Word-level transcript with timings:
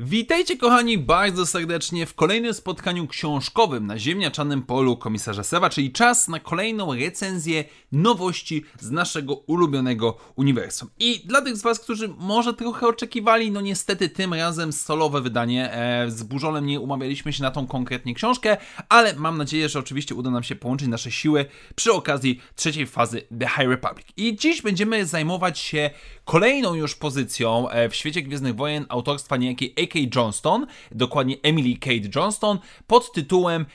Witajcie 0.00 0.56
kochani 0.56 0.98
bardzo 0.98 1.46
serdecznie 1.46 2.06
w 2.06 2.14
kolejnym 2.14 2.54
spotkaniu 2.54 3.06
książkowym 3.06 3.86
na 3.86 3.98
ziemniaczanym 3.98 4.62
polu 4.62 4.96
komisarza 4.96 5.42
Sewa, 5.42 5.70
czyli 5.70 5.92
czas 5.92 6.28
na 6.28 6.40
kolejną 6.40 6.94
recenzję 6.94 7.64
nowości 7.92 8.64
z 8.80 8.90
naszego 8.90 9.34
ulubionego 9.34 10.18
uniwersum. 10.36 10.90
I 10.98 11.20
dla 11.26 11.42
tych 11.42 11.56
z 11.56 11.62
Was, 11.62 11.80
którzy 11.80 12.08
może 12.18 12.54
trochę 12.54 12.86
oczekiwali, 12.86 13.50
no 13.50 13.60
niestety 13.60 14.08
tym 14.08 14.34
razem 14.34 14.72
solowe 14.72 15.20
wydanie. 15.20 15.72
E, 15.72 16.10
z 16.10 16.22
Burzolem 16.22 16.66
nie 16.66 16.80
umawialiśmy 16.80 17.32
się 17.32 17.42
na 17.42 17.50
tą 17.50 17.66
konkretnie 17.66 18.14
książkę, 18.14 18.56
ale 18.88 19.14
mam 19.14 19.38
nadzieję, 19.38 19.68
że 19.68 19.78
oczywiście 19.78 20.14
uda 20.14 20.30
nam 20.30 20.42
się 20.42 20.56
połączyć 20.56 20.88
nasze 20.88 21.10
siły 21.10 21.46
przy 21.74 21.92
okazji 21.92 22.40
trzeciej 22.56 22.86
fazy 22.86 23.22
The 23.40 23.48
High 23.48 23.68
Republic. 23.68 24.06
I 24.16 24.36
dziś 24.36 24.62
będziemy 24.62 25.06
zajmować 25.06 25.58
się 25.58 25.90
kolejną 26.28 26.74
już 26.74 26.96
pozycją 26.96 27.70
e, 27.70 27.88
w 27.88 27.94
świecie 27.94 28.22
Gwiezdnych 28.22 28.56
Wojen 28.56 28.86
autorstwa 28.88 29.36
niejakiej 29.36 29.74
A.K. 29.82 29.98
Johnston, 30.16 30.66
dokładnie 30.92 31.36
Emily 31.42 31.76
Kate 31.78 32.08
Johnston, 32.14 32.58
pod 32.86 33.12
tytułem 33.12 33.66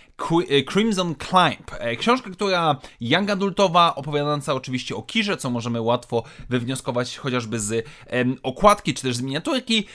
e, 0.50 0.64
Crimson 0.64 1.16
Climb. 1.16 1.72
E, 1.80 1.96
książka, 1.96 2.30
która 2.30 2.80
young 3.02 3.30
adultowa, 3.30 3.96
opowiadająca 3.96 4.54
oczywiście 4.54 4.96
o 4.96 5.02
Kirze, 5.02 5.38
co 5.38 5.50
możemy 5.50 5.82
łatwo 5.82 6.24
wywnioskować 6.50 7.18
chociażby 7.18 7.60
z 7.60 7.86
okładki, 8.44 8.94
czy 8.94 9.02
też 9.02 9.16
z 9.16 9.22
miniaturki, 9.22 9.88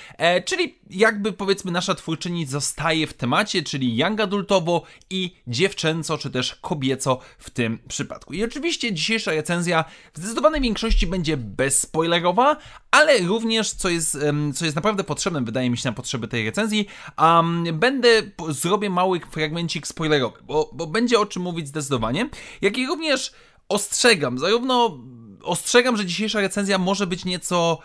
czyli 0.45 0.79
jakby 0.91 1.33
powiedzmy 1.33 1.73
nasza 1.73 1.95
twórczyni 1.95 2.47
zostaje 2.47 3.07
w 3.07 3.15
temacie, 3.15 3.63
czyli 3.63 3.97
young 3.97 4.21
adultowo 4.21 4.83
i 5.11 5.35
dziewczęco, 5.47 6.19
czy 6.19 6.31
też 6.31 6.55
kobieco 6.55 7.19
w 7.39 7.51
tym 7.51 7.79
przypadku. 7.89 8.35
I 8.35 8.45
oczywiście 8.45 8.93
dzisiejsza 8.93 9.31
recenzja 9.31 9.85
w 10.15 10.19
zdecydowanej 10.19 10.61
większości 10.61 11.07
będzie 11.07 11.37
bezspoilerowa, 11.37 12.48
ale 12.91 13.19
również, 13.19 13.71
co 13.71 13.89
jest, 13.89 14.19
co 14.55 14.65
jest 14.65 14.77
naprawdę 14.77 15.05
potrzebne, 15.05 15.45
wydaje 15.45 15.71
mi 15.71 15.79
się, 15.79 15.89
na 15.89 15.93
potrzeby 15.93 16.29
tej 16.29 16.45
recenzji, 16.45 16.87
um, 17.19 17.65
będę, 17.73 18.09
zrobię 18.49 18.91
mały 18.91 19.21
fragmencik 19.31 19.87
spoilerowy, 19.87 20.39
bo, 20.43 20.71
bo 20.73 20.87
będzie 20.87 21.21
o 21.21 21.27
czym 21.27 21.43
mówić 21.43 21.69
zdecydowanie, 21.69 22.29
jak 22.61 22.79
i 22.79 22.87
również 22.87 23.33
ostrzegam, 23.69 24.39
zarówno 24.39 24.99
ostrzegam, 25.43 25.97
że 25.97 26.07
dzisiejsza 26.07 26.41
recenzja 26.41 26.79
może 26.79 27.07
być 27.07 27.25
nieco 27.25 27.79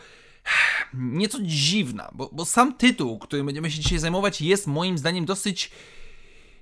nieco 0.93 1.37
dziwna, 1.41 2.09
bo, 2.13 2.29
bo 2.33 2.45
sam 2.45 2.73
tytuł, 2.73 3.19
którym 3.19 3.45
będziemy 3.45 3.71
się 3.71 3.79
dzisiaj 3.79 3.99
zajmować, 3.99 4.41
jest 4.41 4.67
moim 4.67 4.97
zdaniem 4.97 5.25
dosyć 5.25 5.71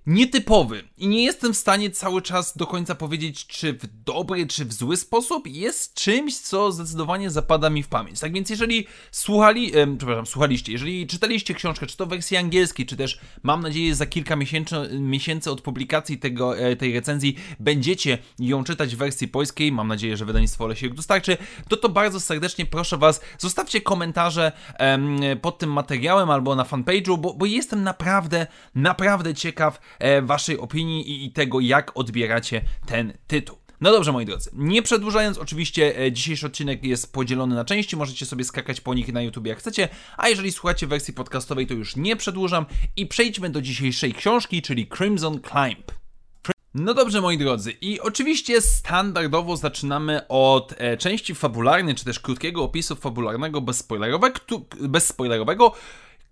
nietypowy. 0.05 0.83
I 0.97 1.07
nie 1.07 1.23
jestem 1.23 1.53
w 1.53 1.57
stanie 1.57 1.89
cały 1.89 2.21
czas 2.21 2.57
do 2.57 2.67
końca 2.67 2.95
powiedzieć, 2.95 3.47
czy 3.47 3.73
w 3.73 4.03
dobry, 4.05 4.47
czy 4.47 4.66
w 4.66 4.73
zły 4.73 4.97
sposób. 4.97 5.47
Jest 5.47 5.93
czymś, 5.93 6.38
co 6.38 6.71
zdecydowanie 6.71 7.30
zapada 7.30 7.69
mi 7.69 7.83
w 7.83 7.88
pamięć. 7.88 8.19
Tak 8.19 8.33
więc 8.33 8.49
jeżeli 8.49 8.88
słuchali, 9.11 9.77
e, 9.77 9.97
przepraszam, 9.97 10.25
słuchaliście, 10.25 10.71
jeżeli 10.71 11.08
czytaliście 11.08 11.53
książkę, 11.53 11.85
czy 11.85 11.97
to 11.97 12.05
w 12.05 12.09
wersji 12.09 12.38
angielskiej, 12.38 12.85
czy 12.85 12.97
też 12.97 13.19
mam 13.43 13.61
nadzieję 13.61 13.95
za 13.95 14.05
kilka 14.05 14.35
miesięcy, 14.35 14.75
miesięcy 14.99 15.52
od 15.52 15.61
publikacji 15.61 16.19
tego, 16.19 16.58
e, 16.58 16.75
tej 16.75 16.93
recenzji 16.93 17.36
będziecie 17.59 18.17
ją 18.39 18.63
czytać 18.63 18.95
w 18.95 18.97
wersji 18.97 19.27
polskiej, 19.27 19.71
mam 19.71 19.88
nadzieję, 19.88 20.17
że 20.17 20.25
wydawnictwo 20.25 20.65
Olesiek 20.65 20.93
dostarczy, 20.93 21.38
to 21.69 21.77
to 21.77 21.89
bardzo 21.89 22.19
serdecznie 22.19 22.65
proszę 22.65 22.97
Was, 22.97 23.21
zostawcie 23.39 23.81
komentarze 23.81 24.52
pod 25.41 25.58
tym 25.58 25.71
materiałem 25.71 26.30
albo 26.30 26.55
na 26.55 26.63
fanpage'u, 26.63 27.17
bo, 27.17 27.33
bo 27.33 27.45
jestem 27.45 27.83
naprawdę, 27.83 28.47
naprawdę 28.75 29.33
ciekaw, 29.33 29.80
waszej 30.22 30.58
opinii 30.58 31.09
i, 31.09 31.25
i 31.25 31.31
tego, 31.31 31.59
jak 31.59 31.92
odbieracie 31.97 32.61
ten 32.86 33.14
tytuł. 33.28 33.61
No 33.81 33.92
dobrze, 33.92 34.11
moi 34.11 34.25
drodzy, 34.25 34.50
nie 34.53 34.81
przedłużając, 34.81 35.38
oczywiście 35.38 36.00
e, 36.00 36.11
dzisiejszy 36.11 36.45
odcinek 36.45 36.83
jest 36.83 37.14
podzielony 37.14 37.56
na 37.56 37.66
części, 37.66 37.98
możecie 37.98 38.25
sobie 38.25 38.44
skakać 38.44 38.81
po 38.81 38.94
nich 38.94 39.14
na 39.14 39.22
YouTube 39.22 39.48
jak 39.48 39.59
chcecie, 39.59 39.89
a 40.17 40.30
jeżeli 40.30 40.52
słuchacie 40.52 40.88
wersji 40.88 41.14
podcastowej, 41.14 41.67
to 41.67 41.73
już 41.73 41.95
nie 41.95 42.15
przedłużam 42.15 42.65
i 42.95 43.08
przejdźmy 43.08 43.49
do 43.49 43.61
dzisiejszej 43.61 44.14
książki, 44.14 44.61
czyli 44.61 44.88
Crimson 44.88 45.39
Climb. 45.42 45.92
No 46.73 46.94
dobrze, 46.94 47.21
moi 47.21 47.38
drodzy, 47.38 47.71
i 47.82 47.99
oczywiście 47.99 48.61
standardowo 48.61 49.58
zaczynamy 49.58 50.27
od 50.27 50.73
e, 50.77 50.98
części 50.98 51.36
fabularnej, 51.36 51.95
czy 51.95 52.05
też 52.05 52.20
krótkiego 52.20 52.64
opisu 52.64 52.95
fabularnego 52.95 53.61
bezspoilerowego, 53.61 54.39
bezspoilerowego 54.80 55.73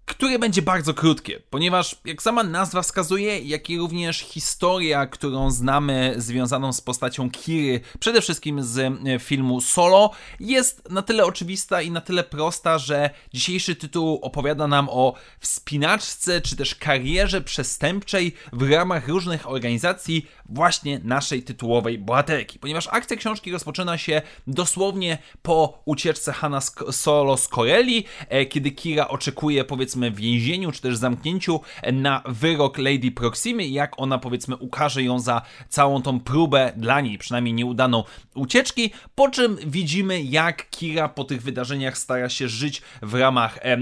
które 0.10 0.40
będzie 0.40 0.62
bardzo 0.62 0.94
krótkie, 0.94 1.40
ponieważ 1.50 1.96
jak 2.06 2.22
sama 2.22 2.44
nazwa 2.44 2.82
wskazuje, 2.82 3.40
jak 3.40 3.70
i 3.70 3.78
również 3.78 4.20
historia, 4.20 5.08
którą 5.08 5.52
znamy 5.52 6.14
związaną 6.18 6.74
z 6.74 6.82
postacią 6.82 7.32
Kiry, 7.32 7.82
przede 8.00 8.22
wszystkim 8.22 8.64
z 8.64 8.80
e, 8.80 9.20
filmu 9.20 9.62
Solo, 9.62 10.12
jest 10.40 10.90
na 10.90 11.02
tyle 11.02 11.26
oczywista 11.26 11.82
i 11.82 11.92
na 11.92 12.02
tyle 12.02 12.24
prosta, 12.24 12.78
że 12.78 13.10
dzisiejszy 13.34 13.76
tytuł 13.76 14.20
opowiada 14.22 14.68
nam 14.68 14.90
o 14.92 15.14
wspinaczce 15.40 16.42
czy 16.42 16.56
też 16.56 16.76
karierze 16.76 17.42
przestępczej 17.42 18.34
w 18.54 18.72
ramach 18.72 19.08
różnych 19.08 19.50
organizacji 19.50 20.28
właśnie 20.46 21.00
naszej 21.04 21.44
tytułowej 21.44 21.98
bohaterki, 21.98 22.60
ponieważ 22.60 22.88
akcja 22.92 23.18
książki 23.18 23.52
rozpoczyna 23.52 23.98
się 23.98 24.22
dosłownie 24.48 25.18
po 25.42 25.82
ucieczce 25.86 26.34
Hanna 26.34 26.62
Solo 26.92 27.38
z 27.38 27.48
Corelli, 27.48 28.06
e, 28.30 28.46
kiedy 28.46 28.72
Kira 28.72 29.08
oczekuje 29.08 29.64
powiedzmy 29.64 29.99
powiedzmy 30.00 30.12
więzieniu, 30.12 30.72
czy 30.72 30.82
też 30.82 30.98
zamknięciu 30.98 31.60
na 31.94 32.24
wyrok 32.26 32.78
Lady 32.78 33.12
Proximy 33.12 33.68
jak 33.68 33.94
ona 33.98 34.18
powiedzmy 34.18 34.56
ukaże 34.58 35.04
ją 35.04 35.20
za 35.20 35.42
całą 35.70 36.02
tą 36.02 36.20
próbę 36.20 36.74
dla 36.78 37.02
niej, 37.02 37.18
przynajmniej 37.18 37.54
nieudaną 37.54 38.04
ucieczki, 38.36 38.92
po 39.16 39.30
czym 39.30 39.58
widzimy 39.66 40.22
jak 40.22 40.70
Kira 40.70 41.10
po 41.10 41.24
tych 41.24 41.42
wydarzeniach 41.42 41.98
stara 41.98 42.30
się 42.30 42.48
żyć 42.48 42.82
w 43.02 43.14
ramach 43.14 43.60
e, 43.62 43.78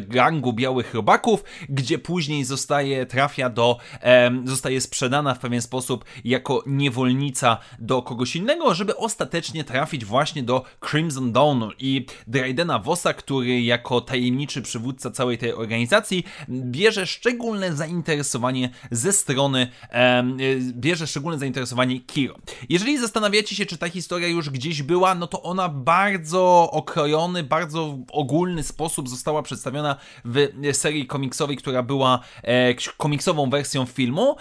gangu 0.00 0.52
białych 0.52 0.94
robaków, 0.94 1.44
gdzie 1.68 1.98
później 1.98 2.44
zostaje, 2.44 3.06
trafia 3.06 3.50
do, 3.50 3.78
e, 4.02 4.30
zostaje 4.44 4.80
sprzedana 4.80 5.34
w 5.34 5.38
pewien 5.38 5.62
sposób 5.62 6.04
jako 6.24 6.62
niewolnica 6.66 7.58
do 7.78 8.02
kogoś 8.02 8.36
innego, 8.36 8.74
żeby 8.74 8.96
ostatecznie 8.96 9.64
trafić 9.64 10.04
właśnie 10.04 10.42
do 10.42 10.64
Crimson 10.90 11.32
Dawn 11.32 11.64
i 11.78 12.06
Draydena 12.26 12.78
Vossa, 12.78 13.14
który 13.14 13.62
jako 13.62 14.00
tajemniczy 14.00 14.62
przywódca 14.62 15.10
całej 15.16 15.38
tej 15.38 15.52
organizacji 15.52 16.24
bierze 16.48 17.06
szczególne 17.06 17.72
zainteresowanie 17.72 18.70
ze 18.90 19.12
strony, 19.12 19.68
e, 19.90 20.24
bierze 20.72 21.06
szczególne 21.06 21.38
zainteresowanie 21.38 22.00
Kiro. 22.00 22.36
Jeżeli 22.68 22.98
zastanawiacie 22.98 23.56
się, 23.56 23.66
czy 23.66 23.78
ta 23.78 23.88
historia 23.88 24.28
już 24.28 24.50
gdzieś 24.50 24.82
była, 24.82 25.14
no 25.14 25.26
to 25.26 25.42
ona 25.42 25.68
bardzo 25.68 26.70
okrojony, 26.72 27.42
bardzo 27.42 27.98
ogólny 28.12 28.62
sposób 28.62 29.08
została 29.08 29.42
przedstawiona 29.42 29.96
w 30.24 30.48
serii 30.72 31.06
komiksowej, 31.06 31.56
która 31.56 31.82
była 31.82 32.20
e, 32.42 32.74
komiksową 32.96 33.50
wersją 33.50 33.86
filmu. 33.86 34.36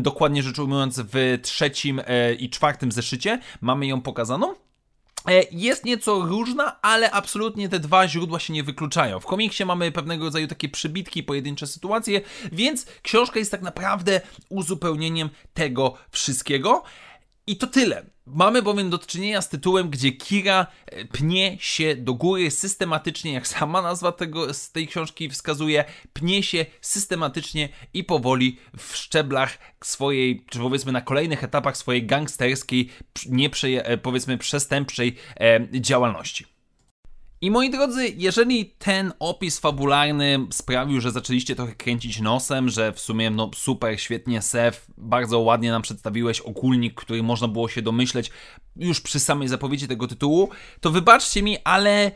Dokładnie 0.00 0.42
rzecz 0.42 0.58
ujmując, 0.58 1.00
w 1.12 1.38
trzecim 1.42 2.00
e, 2.06 2.34
i 2.34 2.50
czwartym 2.50 2.92
zeszycie 2.92 3.40
mamy 3.60 3.86
ją 3.86 4.00
pokazaną. 4.00 4.54
E, 5.30 5.42
jest 5.50 5.84
nieco 5.84 6.20
różna, 6.20 6.80
ale 6.82 7.10
absolutnie 7.10 7.68
te 7.68 7.80
dwa 7.80 8.08
źródła 8.08 8.40
się 8.40 8.52
nie 8.52 8.62
wykluczają. 8.62 9.20
W 9.20 9.26
komiksie 9.26 9.64
mamy 9.64 9.92
pewnego 9.92 10.24
rodzaju 10.24 10.46
takie 10.46 10.68
przybitki, 10.68 11.22
pojedyncze 11.22 11.66
sytuacje, 11.66 12.20
więc 12.52 12.86
książka 13.02 13.38
jest 13.38 13.50
tak 13.50 13.62
naprawdę 13.62 14.20
uzupełnieniem 14.48 15.30
tego 15.54 15.94
wszystkiego. 16.10 16.82
I 17.46 17.56
to 17.56 17.66
tyle. 17.66 18.15
Mamy 18.26 18.62
bowiem 18.62 18.90
do 18.90 18.98
czynienia 18.98 19.42
z 19.42 19.48
tytułem, 19.48 19.90
gdzie 19.90 20.12
Kira 20.12 20.66
e, 20.86 21.04
pnie 21.04 21.56
się 21.60 21.96
do 21.96 22.14
góry 22.14 22.50
systematycznie, 22.50 23.32
jak 23.32 23.46
sama 23.46 23.82
nazwa 23.82 24.12
tego, 24.12 24.54
z 24.54 24.72
tej 24.72 24.88
książki 24.88 25.30
wskazuje, 25.30 25.84
pnie 26.12 26.42
się 26.42 26.66
systematycznie 26.80 27.68
i 27.94 28.04
powoli 28.04 28.58
w 28.78 28.96
szczeblach 28.96 29.58
swojej, 29.84 30.44
czy 30.50 30.58
powiedzmy 30.58 30.92
na 30.92 31.00
kolejnych 31.00 31.44
etapach 31.44 31.76
swojej 31.76 32.06
gangsterskiej, 32.06 32.90
nie 33.28 33.50
e, 33.62 33.98
powiedzmy 33.98 34.38
przestępczej 34.38 35.16
e, 35.40 35.60
działalności. 35.72 36.55
I 37.40 37.50
moi 37.50 37.70
drodzy, 37.70 38.08
jeżeli 38.16 38.66
ten 38.78 39.12
opis 39.18 39.58
fabularny 39.58 40.46
sprawił, 40.50 41.00
że 41.00 41.12
zaczęliście 41.12 41.56
trochę 41.56 41.74
kręcić 41.74 42.20
nosem, 42.20 42.68
że 42.68 42.92
w 42.92 43.00
sumie 43.00 43.30
no 43.30 43.50
super, 43.54 44.00
świetnie 44.00 44.42
Sef, 44.42 44.86
bardzo 44.98 45.38
ładnie 45.38 45.70
nam 45.70 45.82
przedstawiłeś 45.82 46.40
ogólnik, 46.40 46.94
który 46.94 47.22
można 47.22 47.48
było 47.48 47.68
się 47.68 47.82
domyśleć 47.82 48.30
już 48.76 49.00
przy 49.00 49.20
samej 49.20 49.48
zapowiedzi 49.48 49.88
tego 49.88 50.08
tytułu, 50.08 50.50
to 50.80 50.90
wybaczcie 50.90 51.42
mi, 51.42 51.58
ale 51.64 52.12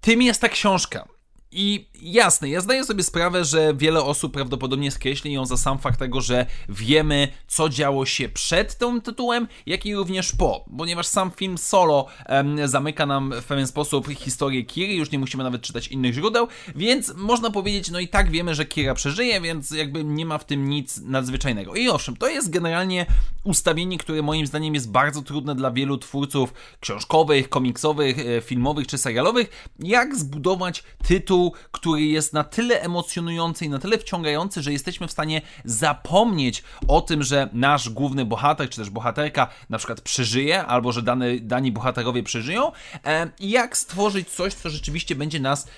tym 0.00 0.22
jest 0.22 0.40
ta 0.40 0.48
książka. 0.48 1.15
I 1.58 1.86
jasne, 2.02 2.48
ja 2.48 2.60
zdaję 2.60 2.84
sobie 2.84 3.02
sprawę, 3.02 3.44
że 3.44 3.74
wiele 3.74 4.02
osób 4.02 4.32
prawdopodobnie 4.32 4.90
skreśli 4.90 5.32
ją 5.32 5.46
za 5.46 5.56
sam 5.56 5.78
fakt 5.78 5.98
tego, 5.98 6.20
że 6.20 6.46
wiemy, 6.68 7.28
co 7.46 7.68
działo 7.68 8.06
się 8.06 8.28
przed 8.28 8.78
tym 8.78 9.00
tytułem, 9.00 9.48
jak 9.66 9.86
i 9.86 9.94
również 9.94 10.32
po, 10.32 10.64
ponieważ 10.78 11.06
sam 11.06 11.30
film 11.30 11.58
solo 11.58 12.06
em, 12.26 12.68
zamyka 12.68 13.06
nam 13.06 13.34
w 13.42 13.44
pewien 13.44 13.66
sposób 13.66 14.08
historię 14.08 14.64
Kiry, 14.64 14.94
już 14.94 15.10
nie 15.10 15.18
musimy 15.18 15.44
nawet 15.44 15.62
czytać 15.62 15.88
innych 15.88 16.14
źródeł, 16.14 16.48
więc 16.74 17.14
można 17.14 17.50
powiedzieć, 17.50 17.90
no 17.90 18.00
i 18.00 18.08
tak 18.08 18.30
wiemy, 18.30 18.54
że 18.54 18.64
Kira 18.64 18.94
przeżyje, 18.94 19.40
więc 19.40 19.70
jakby 19.70 20.04
nie 20.04 20.26
ma 20.26 20.38
w 20.38 20.44
tym 20.44 20.68
nic 20.68 21.00
nadzwyczajnego. 21.00 21.74
I 21.74 21.88
owszem, 21.88 22.16
to 22.16 22.28
jest 22.28 22.50
generalnie 22.50 23.06
ustawienie, 23.44 23.98
które 23.98 24.22
moim 24.22 24.46
zdaniem 24.46 24.74
jest 24.74 24.90
bardzo 24.90 25.22
trudne 25.22 25.54
dla 25.54 25.70
wielu 25.70 25.98
twórców 25.98 26.52
książkowych, 26.80 27.48
komiksowych, 27.48 28.18
e, 28.18 28.40
filmowych 28.40 28.86
czy 28.86 28.98
serialowych, 28.98 29.70
jak 29.78 30.16
zbudować 30.16 30.84
tytuł, 31.08 31.45
który 31.50 32.02
jest 32.02 32.32
na 32.32 32.44
tyle 32.44 32.82
emocjonujący 32.82 33.64
i 33.64 33.68
na 33.68 33.78
tyle 33.78 33.98
wciągający, 33.98 34.62
że 34.62 34.72
jesteśmy 34.72 35.08
w 35.08 35.12
stanie 35.12 35.42
zapomnieć 35.64 36.64
o 36.88 37.00
tym, 37.00 37.22
że 37.22 37.48
nasz 37.52 37.90
główny 37.90 38.24
bohater, 38.24 38.68
czy 38.68 38.76
też 38.76 38.90
bohaterka 38.90 39.48
na 39.70 39.78
przykład 39.78 40.00
przeżyje, 40.00 40.64
albo 40.64 40.92
że 40.92 41.02
dane, 41.02 41.38
dani 41.40 41.72
bohaterowie 41.72 42.22
przeżyją, 42.22 42.72
e, 43.04 43.30
jak 43.40 43.76
stworzyć 43.76 44.28
coś, 44.28 44.54
co 44.54 44.70
rzeczywiście 44.70 45.14
będzie 45.14 45.40
nas 45.40 45.68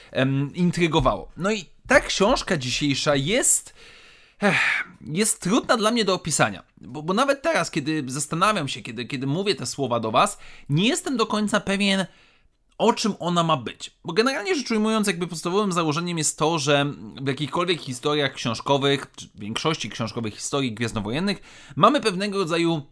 intrygowało. 0.55 1.29
No 1.37 1.53
i 1.53 1.65
ta 1.87 2.01
książka 2.01 2.57
dzisiejsza 2.57 3.17
jest 3.17 3.75
jest 5.01 5.41
trudna 5.41 5.77
dla 5.77 5.91
mnie 5.91 6.05
do 6.05 6.15
opisania, 6.15 6.63
bo, 6.81 7.03
bo, 7.03 7.15
nawet 7.15 7.43
teraz, 7.43 7.71
kiedy 7.71 8.05
zastanawiam 8.07 8.69
się, 8.69 8.83
kiedy, 8.83 9.05
kiedy 9.05 9.27
mówię 9.27 9.55
te 9.55 9.67
słowa 9.67 10.01
do 10.01 10.11
Was, 10.11 10.39
nie 10.69 10.89
jestem 10.89 11.17
do 11.17 11.27
końca 11.27 11.61
pewien, 11.61 12.07
o 12.79 12.93
czym 12.93 13.15
ona 13.19 13.43
ma 13.43 13.57
być. 13.57 13.91
Bo 14.05 14.13
generalnie 14.13 14.55
rzecz 14.55 14.71
ujmując, 14.71 15.07
jakby 15.07 15.27
podstawowym 15.27 15.73
założeniem 15.73 16.19
jest 16.19 16.39
to, 16.39 16.59
że 16.59 16.87
w 17.23 17.27
jakichkolwiek 17.27 17.81
historiach 17.81 18.33
książkowych, 18.35 19.07
czy 19.17 19.27
w 19.27 19.41
większości 19.41 19.91
książkowych 19.91 20.35
historii 20.35 20.75
gwiezdnowojennych, 20.75 21.43
mamy 21.77 22.01
pewnego 22.01 22.39
rodzaju 22.39 22.83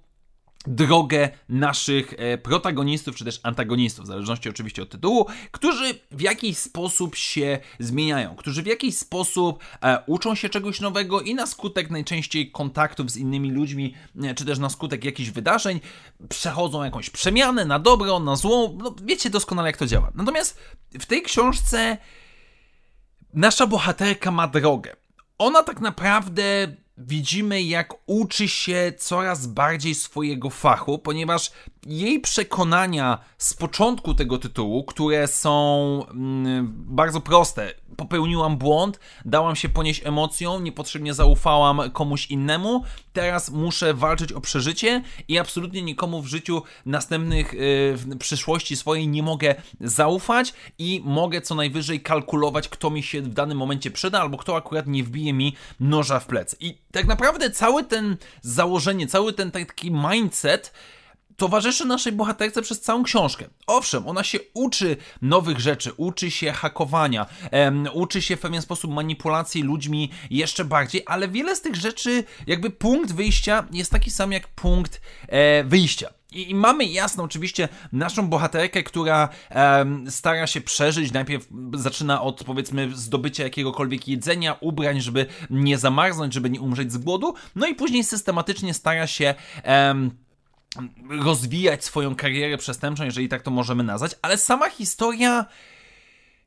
drogę 0.67 1.29
naszych 1.49 2.15
e, 2.19 2.39
protagonistów, 2.39 3.17
czy 3.17 3.25
też 3.25 3.41
antagonistów, 3.43 4.05
w 4.05 4.09
zależności 4.09 4.49
oczywiście 4.49 4.83
od 4.83 4.91
tytułu, 4.91 5.27
którzy 5.51 5.95
w 6.11 6.21
jakiś 6.21 6.59
sposób 6.59 7.17
się 7.17 7.59
zmieniają, 7.79 8.37
którzy 8.37 8.63
w 8.63 8.67
jakiś 8.67 8.99
sposób 8.99 9.65
e, 9.83 10.03
uczą 10.07 10.35
się 10.35 10.49
czegoś 10.49 10.81
nowego 10.81 11.21
i 11.21 11.35
na 11.35 11.47
skutek 11.47 11.91
najczęściej 11.91 12.51
kontaktów 12.51 13.11
z 13.11 13.17
innymi 13.17 13.51
ludźmi, 13.51 13.95
e, 14.23 14.35
czy 14.35 14.45
też 14.45 14.59
na 14.59 14.71
skutek 14.71 15.05
jakichś 15.05 15.31
wydarzeń, 15.31 15.81
przechodzą 16.29 16.85
jakąś 16.85 17.11
przemianę 17.11 17.65
na 17.65 17.79
dobro, 17.79 18.21
na 18.21 18.37
złą. 18.37 18.79
No, 18.83 18.95
wiecie 19.05 19.31
doskonale, 19.31 19.69
jak 19.69 19.77
to 19.77 19.87
działa. 19.87 20.13
Natomiast 20.15 20.59
w 21.01 21.07
tej 21.07 21.23
książce 21.23 21.99
nasza 23.35 23.67
bohaterka 23.67 24.31
ma 24.31 24.49
drogę. 24.49 24.97
Ona 25.39 25.63
tak 25.63 25.81
naprawdę 25.81 26.77
widzimy, 26.99 27.63
jak 27.63 27.95
uczy 28.07 28.49
się 28.49 28.93
coraz 28.99 29.47
bardziej 29.47 29.95
swojego 29.95 30.51
fachu, 30.51 30.99
ponieważ 30.99 31.53
jej 31.87 32.21
przekonania 32.21 33.19
z 33.39 33.55
początku 33.55 34.15
tego 34.15 34.39
tytułu, 34.39 34.85
które 34.85 35.29
są 35.29 36.07
mm, 36.11 36.73
bardzo 36.77 37.21
proste. 37.21 37.75
Popełniłam 37.97 38.57
błąd, 38.57 39.01
dałam 39.25 39.57
się 39.57 39.69
ponieść 39.69 40.07
emocją, 40.07 40.61
niepotrzebnie 40.61 41.15
zaufałam 41.15 41.91
komuś 41.91 42.27
innemu, 42.27 42.85
teraz 43.13 43.51
muszę 43.51 43.95
walczyć 43.95 44.33
o 44.33 44.41
przeżycie 44.41 45.03
i 45.29 45.39
absolutnie 45.39 45.83
nikomu 45.83 46.23
w 46.23 46.27
życiu 46.27 46.63
następnych, 46.87 47.53
yy, 47.53 47.61
w 47.97 48.19
przyszłości 48.19 48.77
swojej 48.77 49.09
nie 49.09 49.23
mogę 49.23 49.55
zaufać 49.81 50.55
i 50.79 51.03
mogę 51.05 51.41
co 51.41 51.55
najwyżej 51.55 52.01
kalkulować, 52.01 52.69
kto 52.69 52.91
mi 52.91 53.03
się 53.03 53.23
w 53.23 53.29
danym 53.29 53.59
momencie 53.59 53.91
przyda, 53.91 54.21
albo 54.21 54.37
kto 54.37 54.57
akurat 54.57 54.87
nie 54.87 55.05
wbije 55.05 55.33
mi 55.33 55.57
noża 55.81 56.21
w 56.21 56.27
plecy. 56.27 56.57
I 56.61 56.79
tak 56.93 57.07
naprawdę 57.07 57.51
cały 57.51 57.85
ten 57.85 58.17
założenie, 58.43 59.07
cały 59.07 59.33
ten 59.33 59.51
taki 59.51 59.91
mindset 59.91 60.73
towarzyszy 61.37 61.85
naszej 61.85 62.13
bohaterce 62.13 62.63
przez 62.63 62.81
całą 62.81 63.03
książkę. 63.03 63.45
Owszem, 63.67 64.09
ona 64.09 64.25
się 64.25 64.39
uczy 64.55 64.97
nowych 65.23 65.61
rzeczy, 65.61 65.93
uczy 65.97 66.31
się 66.31 66.53
hakowania, 66.53 67.27
um, 67.53 67.89
uczy 67.93 68.23
się 68.23 68.37
w 68.37 68.41
pewien 68.41 68.63
sposób 68.63 68.91
manipulacji 68.93 69.63
ludźmi 69.63 70.11
jeszcze 70.31 70.65
bardziej, 70.65 71.03
ale 71.07 71.29
wiele 71.29 71.57
z 71.57 71.61
tych 71.61 71.75
rzeczy, 71.75 72.25
jakby 72.47 72.71
punkt 72.71 73.13
wyjścia 73.13 73.65
jest 73.73 73.91
taki 73.91 74.11
sam 74.11 74.33
jak 74.33 74.49
punkt 74.49 75.01
e, 75.29 75.65
wyjścia. 75.65 76.11
I, 76.33 76.55
mamy 76.55 76.85
jasno 76.85 77.25
oczywiście 77.25 77.69
naszą 77.93 78.29
bohaterkę, 78.29 78.83
która 78.83 79.29
stara 80.09 80.47
się 80.47 80.61
przeżyć. 80.61 81.13
Najpierw 81.13 81.49
zaczyna 81.75 82.23
od 82.23 82.45
powiedzmy 82.45 82.91
zdobycia 82.95 83.45
jakiegokolwiek 83.45 84.09
jedzenia, 84.09 84.57
ubrań, 84.61 85.01
żeby 85.01 85.27
nie 85.51 85.79
zamarznąć, 85.79 86.35
żeby 86.35 86.51
nie 86.51 86.61
umrzeć 86.61 86.93
z 86.93 86.99
głodu. 86.99 87.35
No 87.55 87.67
i 87.67 87.75
później 87.75 88.05
systematycznie 88.05 88.75
stara 88.75 89.07
się 89.07 89.35
rozwijać 91.11 91.85
swoją 91.85 92.17
karierę 92.17 92.59
przestępczą, 92.59 93.05
jeżeli 93.05 93.29
tak 93.29 93.43
to 93.43 93.51
możemy 93.51 93.83
nazwać, 93.83 94.13
ale 94.23 94.39
sama 94.39 94.71
historia 94.71 95.47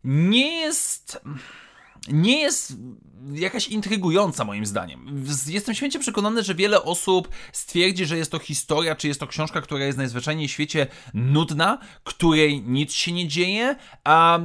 nie 0.03 0.59
jest 0.59 1.21
nie 2.07 2.41
jest 2.41 2.73
jakaś 3.33 3.67
intrygująca 3.67 4.45
moim 4.45 4.65
zdaniem. 4.65 5.25
Jestem 5.47 5.75
święcie 5.75 5.99
przekonany, 5.99 6.43
że 6.43 6.55
wiele 6.55 6.83
osób 6.83 7.29
stwierdzi, 7.53 8.05
że 8.05 8.17
jest 8.17 8.31
to 8.31 8.39
historia, 8.39 8.95
czy 8.95 9.07
jest 9.07 9.19
to 9.19 9.27
książka, 9.27 9.61
która 9.61 9.85
jest 9.85 9.97
najzwyczajniej 9.97 10.47
w 10.47 10.51
świecie 10.51 10.87
nudna, 11.13 11.77
której 12.03 12.61
nic 12.61 12.93
się 12.93 13.11
nie 13.11 13.27
dzieje, 13.27 13.75
a, 14.03 14.39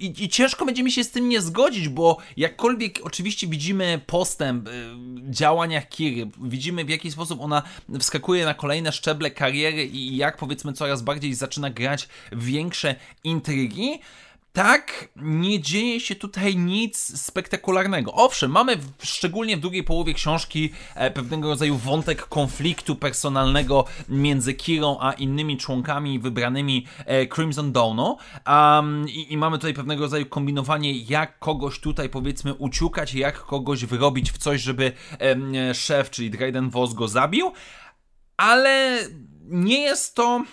i, 0.00 0.24
i 0.24 0.28
ciężko 0.28 0.64
będzie 0.64 0.82
mi 0.82 0.92
się 0.92 1.04
z 1.04 1.10
tym 1.10 1.28
nie 1.28 1.40
zgodzić, 1.40 1.88
bo 1.88 2.16
jakkolwiek 2.36 3.00
oczywiście 3.02 3.46
widzimy 3.46 4.00
postęp 4.06 4.68
y, 4.68 4.70
w 5.22 5.30
działaniach 5.30 5.88
Kiry, 5.88 6.30
widzimy 6.42 6.84
w 6.84 6.88
jaki 6.88 7.10
sposób 7.10 7.40
ona 7.40 7.62
wskakuje 8.00 8.44
na 8.44 8.54
kolejne 8.54 8.92
szczeble 8.92 9.30
kariery 9.30 9.86
i 9.86 10.16
jak 10.16 10.36
powiedzmy 10.36 10.72
coraz 10.72 11.02
bardziej 11.02 11.34
zaczyna 11.34 11.70
grać 11.70 12.08
większe 12.32 12.94
intrygi, 13.24 14.00
tak, 14.52 15.08
nie 15.16 15.60
dzieje 15.60 16.00
się 16.00 16.14
tutaj 16.14 16.56
nic 16.56 17.20
spektakularnego. 17.20 18.12
Owszem, 18.12 18.50
mamy 18.50 18.76
w, 18.76 18.92
szczególnie 19.02 19.56
w 19.56 19.60
drugiej 19.60 19.84
połowie 19.84 20.14
książki 20.14 20.72
e, 20.94 21.10
pewnego 21.10 21.48
rodzaju 21.48 21.76
wątek 21.76 22.26
konfliktu 22.26 22.96
personalnego 22.96 23.84
między 24.08 24.54
Kirą 24.54 24.96
a 25.00 25.12
innymi 25.12 25.58
członkami 25.58 26.18
wybranymi 26.18 26.86
e, 27.06 27.26
Crimson 27.26 27.72
Dawnu. 27.72 28.16
Um, 28.46 29.08
i, 29.08 29.32
i, 29.32 29.36
mamy 29.36 29.58
tutaj 29.58 29.74
pewnego 29.74 30.02
rodzaju 30.02 30.26
kombinowanie, 30.26 30.98
jak 30.98 31.38
kogoś 31.38 31.80
tutaj 31.80 32.08
powiedzmy 32.08 32.54
uciukać, 32.54 33.14
jak 33.14 33.38
kogoś 33.38 33.84
wyrobić 33.84 34.32
w 34.32 34.38
coś, 34.38 34.60
żeby 34.60 34.92
e, 35.20 35.74
szef, 35.74 36.10
czyli 36.10 36.30
Dryden 36.30 36.70
Voss 36.70 36.94
go 36.94 37.08
zabił. 37.08 37.52
Ale 38.36 38.98
nie 39.50 39.80
jest 39.80 40.14
to 40.14 40.44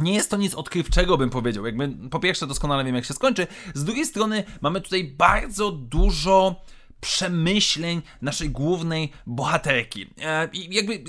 nie 0.00 0.14
jest 0.14 0.30
to 0.30 0.36
nic 0.36 0.54
odkrywczego, 0.54 1.18
bym 1.18 1.30
powiedział. 1.30 1.66
Jakby, 1.66 1.88
po 2.10 2.20
pierwsze, 2.20 2.46
doskonale 2.46 2.84
wiem, 2.84 2.94
jak 2.94 3.04
się 3.04 3.14
skończy. 3.14 3.46
Z 3.74 3.84
drugiej 3.84 4.06
strony, 4.06 4.44
mamy 4.60 4.80
tutaj 4.80 5.04
bardzo 5.04 5.70
dużo 5.70 6.62
przemyśleń 7.00 8.02
naszej 8.22 8.50
głównej 8.50 9.12
bohaterki. 9.26 10.06
E, 10.22 10.48
I 10.52 10.74
jakby 10.74 11.04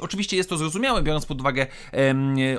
oczywiście, 0.00 0.36
jest 0.36 0.48
to 0.48 0.56
zrozumiałe, 0.56 1.02
biorąc 1.02 1.26
pod 1.26 1.40
uwagę, 1.40 1.66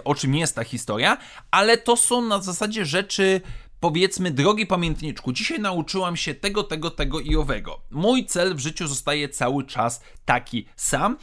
o 0.03 0.15
czym 0.15 0.35
jest 0.35 0.55
ta 0.55 0.63
historia, 0.63 1.17
ale 1.51 1.77
to 1.77 1.97
są 1.97 2.21
na 2.21 2.41
zasadzie 2.41 2.85
rzeczy 2.85 3.41
powiedzmy, 3.79 4.31
drogi 4.31 4.65
pamiętniczku, 4.65 5.33
dzisiaj 5.33 5.59
nauczyłam 5.59 6.17
się 6.17 6.35
tego, 6.35 6.63
tego, 6.63 6.91
tego 6.91 7.19
i 7.19 7.35
owego. 7.35 7.81
Mój 7.91 8.25
cel 8.25 8.55
w 8.55 8.59
życiu 8.59 8.87
zostaje 8.87 9.29
cały 9.29 9.63
czas 9.63 10.01
taki 10.25 10.65
sam 10.75 11.17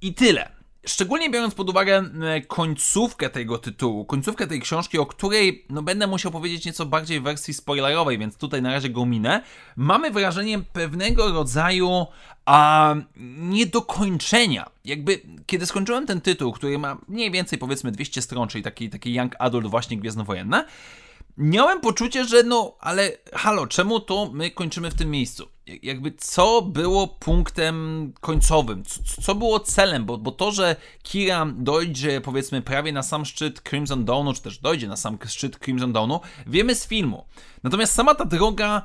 i 0.00 0.14
tyle. 0.14 0.61
Szczególnie 0.86 1.30
biorąc 1.30 1.54
pod 1.54 1.70
uwagę 1.70 2.04
końcówkę 2.48 3.30
tego 3.30 3.58
tytułu, 3.58 4.04
końcówkę 4.04 4.46
tej 4.46 4.60
książki, 4.60 4.98
o 4.98 5.06
której 5.06 5.66
no, 5.70 5.82
będę 5.82 6.06
musiał 6.06 6.32
powiedzieć 6.32 6.66
nieco 6.66 6.86
bardziej 6.86 7.20
w 7.20 7.22
wersji 7.22 7.54
spoilerowej, 7.54 8.18
więc 8.18 8.36
tutaj 8.36 8.62
na 8.62 8.72
razie 8.72 8.90
go 8.90 9.06
minę, 9.06 9.42
mamy 9.76 10.10
wrażenie 10.10 10.58
pewnego 10.58 11.32
rodzaju 11.32 12.06
a, 12.44 12.94
niedokończenia. 13.38 14.70
Jakby, 14.84 15.20
kiedy 15.46 15.66
skończyłem 15.66 16.06
ten 16.06 16.20
tytuł, 16.20 16.52
który 16.52 16.78
ma 16.78 16.98
mniej 17.08 17.30
więcej 17.30 17.58
powiedzmy 17.58 17.92
200 17.92 18.22
stron, 18.22 18.48
czyli 18.48 18.64
taki, 18.64 18.90
taki 18.90 19.14
young 19.14 19.34
adult 19.38 19.66
właśnie 19.66 19.96
gwiezdnowojenne, 19.96 20.64
miałem 21.36 21.80
poczucie, 21.80 22.24
że 22.24 22.42
no, 22.42 22.76
ale 22.80 23.10
halo, 23.32 23.66
czemu 23.66 24.00
to 24.00 24.30
my 24.32 24.50
kończymy 24.50 24.90
w 24.90 24.94
tym 24.94 25.10
miejscu? 25.10 25.48
Jakby 25.66 26.12
co 26.12 26.62
było 26.62 27.08
punktem 27.08 28.12
końcowym? 28.20 28.84
Co, 28.84 29.22
co 29.22 29.34
było 29.34 29.60
celem? 29.60 30.04
Bo, 30.04 30.18
bo 30.18 30.32
to, 30.32 30.52
że 30.52 30.76
Kira 31.02 31.46
dojdzie 31.56 32.20
powiedzmy 32.20 32.62
prawie 32.62 32.92
na 32.92 33.02
sam 33.02 33.24
szczyt 33.24 33.60
Crimson 33.60 34.04
Dawnu, 34.04 34.34
czy 34.34 34.42
też 34.42 34.58
dojdzie 34.58 34.88
na 34.88 34.96
sam 34.96 35.18
szczyt 35.26 35.58
Crimson 35.58 35.92
Dawnu, 35.92 36.20
wiemy 36.46 36.74
z 36.74 36.86
filmu. 36.86 37.24
Natomiast 37.62 37.94
sama 37.94 38.14
ta 38.14 38.24
droga 38.24 38.82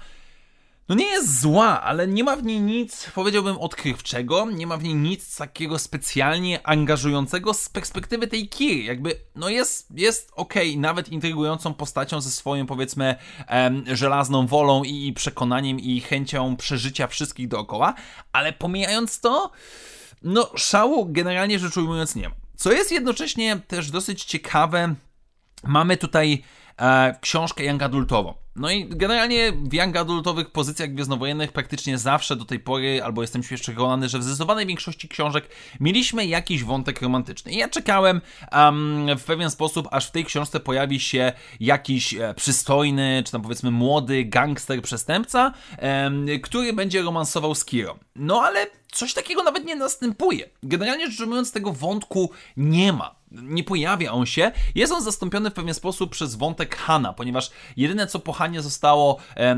no 0.89 0.96
nie 0.96 1.06
jest 1.06 1.41
zła, 1.41 1.82
ale 1.82 2.08
nie 2.08 2.24
ma 2.24 2.36
w 2.36 2.44
niej 2.44 2.62
nic, 2.62 3.12
powiedziałbym, 3.15 3.58
odkrywczego, 3.58 4.51
nie 4.51 4.67
ma 4.67 4.77
w 4.77 4.84
niej 4.84 4.96
nic 4.96 5.38
takiego 5.38 5.79
specjalnie 5.79 6.67
angażującego 6.67 7.53
z 7.53 7.70
perspektywy 7.70 8.27
tej 8.27 8.50
Kiry. 8.50 8.84
Jakby, 8.84 9.15
no 9.36 9.50
jest, 9.50 9.88
jest 9.96 10.32
okej, 10.36 10.70
okay, 10.70 10.82
nawet 10.82 11.10
intrygującą 11.10 11.74
postacią 11.74 12.22
ze 12.22 12.32
swoją, 12.32 12.65
powiedzmy, 12.65 13.15
em, 13.48 13.84
żelazną 13.88 14.48
wolą 14.48 14.84
i 14.84 15.13
przekonaniem 15.13 15.79
i 15.79 16.01
chęcią 16.01 16.58
przeżycia 16.58 17.08
wszystkich 17.08 17.48
dookoła, 17.48 17.94
ale 18.34 18.53
pomijając 18.53 19.20
to, 19.20 19.51
no 20.24 20.51
szału 20.56 21.06
generalnie 21.06 21.60
rzecz 21.60 21.77
ujmując 21.77 22.15
nie 22.15 22.29
ma. 22.29 22.36
Co 22.56 22.72
jest 22.72 22.91
jednocześnie 22.91 23.60
też 23.67 23.91
dosyć 23.91 24.24
ciekawe, 24.24 24.96
mamy 25.63 25.98
tutaj 25.98 26.44
e, 26.77 27.15
książkę 27.22 27.63
young 27.63 27.84
adultową. 27.84 28.34
No 28.57 28.71
i 28.71 28.85
generalnie 28.89 29.51
w 29.51 29.73
young 29.73 29.97
adultowych 29.97 30.49
pozycjach 30.49 30.93
gwiezdnowojennych 30.93 31.51
praktycznie 31.51 31.97
zawsze 31.97 32.35
do 32.35 32.45
tej 32.45 32.59
pory, 32.59 33.03
albo 33.03 33.21
jestem 33.21 33.43
świeżo 33.43 33.63
przekonany, 33.63 34.09
że 34.09 34.19
w 34.19 34.23
zdecydowanej 34.23 34.65
większości 34.65 35.09
książek 35.09 35.49
mieliśmy 35.79 36.25
jakiś 36.25 36.63
wątek 36.63 37.01
romantyczny. 37.01 37.51
I 37.51 37.57
ja 37.57 37.69
czekałem 37.69 38.21
um, 38.51 39.07
w 39.17 39.23
pewien 39.23 39.49
sposób, 39.49 39.87
aż 39.91 40.07
w 40.07 40.11
tej 40.11 40.25
książce 40.25 40.59
pojawi 40.59 40.99
się 40.99 41.33
jakiś 41.59 42.13
e, 42.13 42.33
przystojny, 42.33 43.23
czy 43.25 43.31
tam 43.31 43.41
powiedzmy 43.41 43.71
młody 43.71 44.25
gangster 44.25 44.81
przestępca, 44.81 45.53
który 46.43 46.73
będzie 46.73 47.01
romansował 47.01 47.55
z 47.55 47.65
Kiro. 47.65 47.97
No 48.15 48.41
ale 48.41 48.67
coś 48.91 49.13
takiego 49.13 49.44
nawet 49.44 49.65
nie 49.65 49.75
następuje. 49.75 50.50
Generalnie 50.63 51.12
rzecz 51.12 51.20
ujmując, 51.20 51.51
tego 51.51 51.74
wątku 51.74 52.32
nie 52.58 52.94
ma 52.94 53.17
nie 53.32 53.63
pojawia 53.63 54.12
on 54.12 54.25
się. 54.25 54.51
Jest 54.75 54.94
on 54.94 55.03
zastąpiony 55.03 55.50
w 55.50 55.53
pewien 55.53 55.74
sposób 55.74 56.12
przez 56.12 56.36
wątek 56.36 56.75
Hana, 56.75 57.13
ponieważ 57.13 57.51
jedyne 57.77 58.08
co 58.08 58.20
po 58.20 58.34
Hanie 58.34 58.62
zostało 58.62 59.17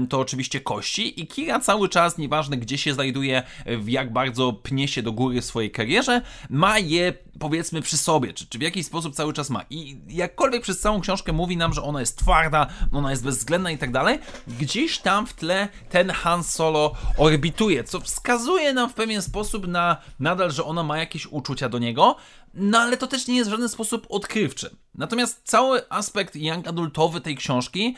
to 0.10 0.20
oczywiście 0.20 0.60
kości 0.60 1.22
i 1.22 1.28
Kira 1.28 1.60
cały 1.60 1.90
czas, 1.90 2.18
nieważne 2.18 2.58
gdzie 2.58 2.78
się 2.78 2.94
znajduje, 2.94 3.44
w 3.66 3.90
jak 3.90 4.14
bardzo 4.14 4.54
pnie 4.54 4.88
się 4.88 5.04
do 5.04 5.12
góry 5.12 5.42
w 5.42 5.46
swojej 5.46 5.72
karierze, 5.72 6.22
ma 6.50 6.80
je 6.80 7.14
powiedzmy 7.40 7.82
przy 7.82 7.98
sobie, 7.98 8.34
czy, 8.34 8.48
czy 8.48 8.58
w 8.58 8.62
jakiś 8.62 8.86
sposób 8.86 9.16
cały 9.16 9.34
czas 9.34 9.50
ma. 9.50 9.66
I 9.70 9.98
jakkolwiek 10.08 10.62
przez 10.62 10.80
całą 10.80 11.02
książkę 11.02 11.34
mówi 11.34 11.58
nam, 11.58 11.74
że 11.74 11.84
ona 11.84 12.00
jest 12.00 12.18
twarda, 12.18 12.68
ona 12.92 13.12
jest 13.12 13.24
bezwzględna 13.24 13.72
i 13.72 13.78
tak 13.78 13.92
dalej, 13.92 14.20
gdzieś 14.60 14.98
tam 14.98 15.28
w 15.28 15.34
tle 15.34 15.68
ten 15.90 16.10
Han 16.10 16.44
Solo 16.44 16.96
orbituje, 17.18 17.84
co 17.84 18.00
wskazuje 18.00 18.74
nam 18.74 18.90
w 18.90 18.94
pewien 18.94 19.19
sposób 19.22 19.68
na 19.68 19.98
nadal, 20.20 20.52
że 20.52 20.64
ona 20.64 20.84
ma 20.84 20.98
jakieś 20.98 21.26
uczucia 21.26 21.70
do 21.70 21.80
niego, 21.80 22.16
no 22.54 22.80
ale 22.80 22.98
to 22.98 23.08
też 23.08 23.28
nie 23.28 23.36
jest 23.36 23.50
w 23.50 23.52
żaden 23.54 23.70
sposób 23.70 24.08
odkrywczy. 24.10 24.76
Natomiast 24.96 25.42
cały 25.44 25.90
aspekt 25.90 26.36
young 26.36 26.68
adultowy 26.68 27.22
tej 27.22 27.36
książki 27.36 27.96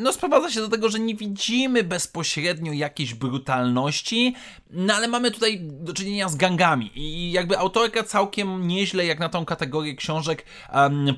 no 0.00 0.12
sprowadza 0.12 0.50
się 0.50 0.60
do 0.60 0.68
tego, 0.68 0.88
że 0.88 1.00
nie 1.00 1.14
widzimy 1.14 1.84
bezpośrednio 1.84 2.72
jakiejś 2.72 3.14
brutalności, 3.14 4.34
no 4.70 4.94
ale 4.94 5.08
mamy 5.08 5.30
tutaj 5.30 5.60
do 5.62 5.92
czynienia 5.92 6.28
z 6.28 6.36
gangami 6.36 6.90
i 6.94 7.32
jakby 7.32 7.58
autorka 7.58 8.02
całkiem 8.02 8.68
nieźle 8.68 9.06
jak 9.06 9.18
na 9.18 9.28
tą 9.28 9.44
kategorię 9.44 9.94
książek 9.94 10.44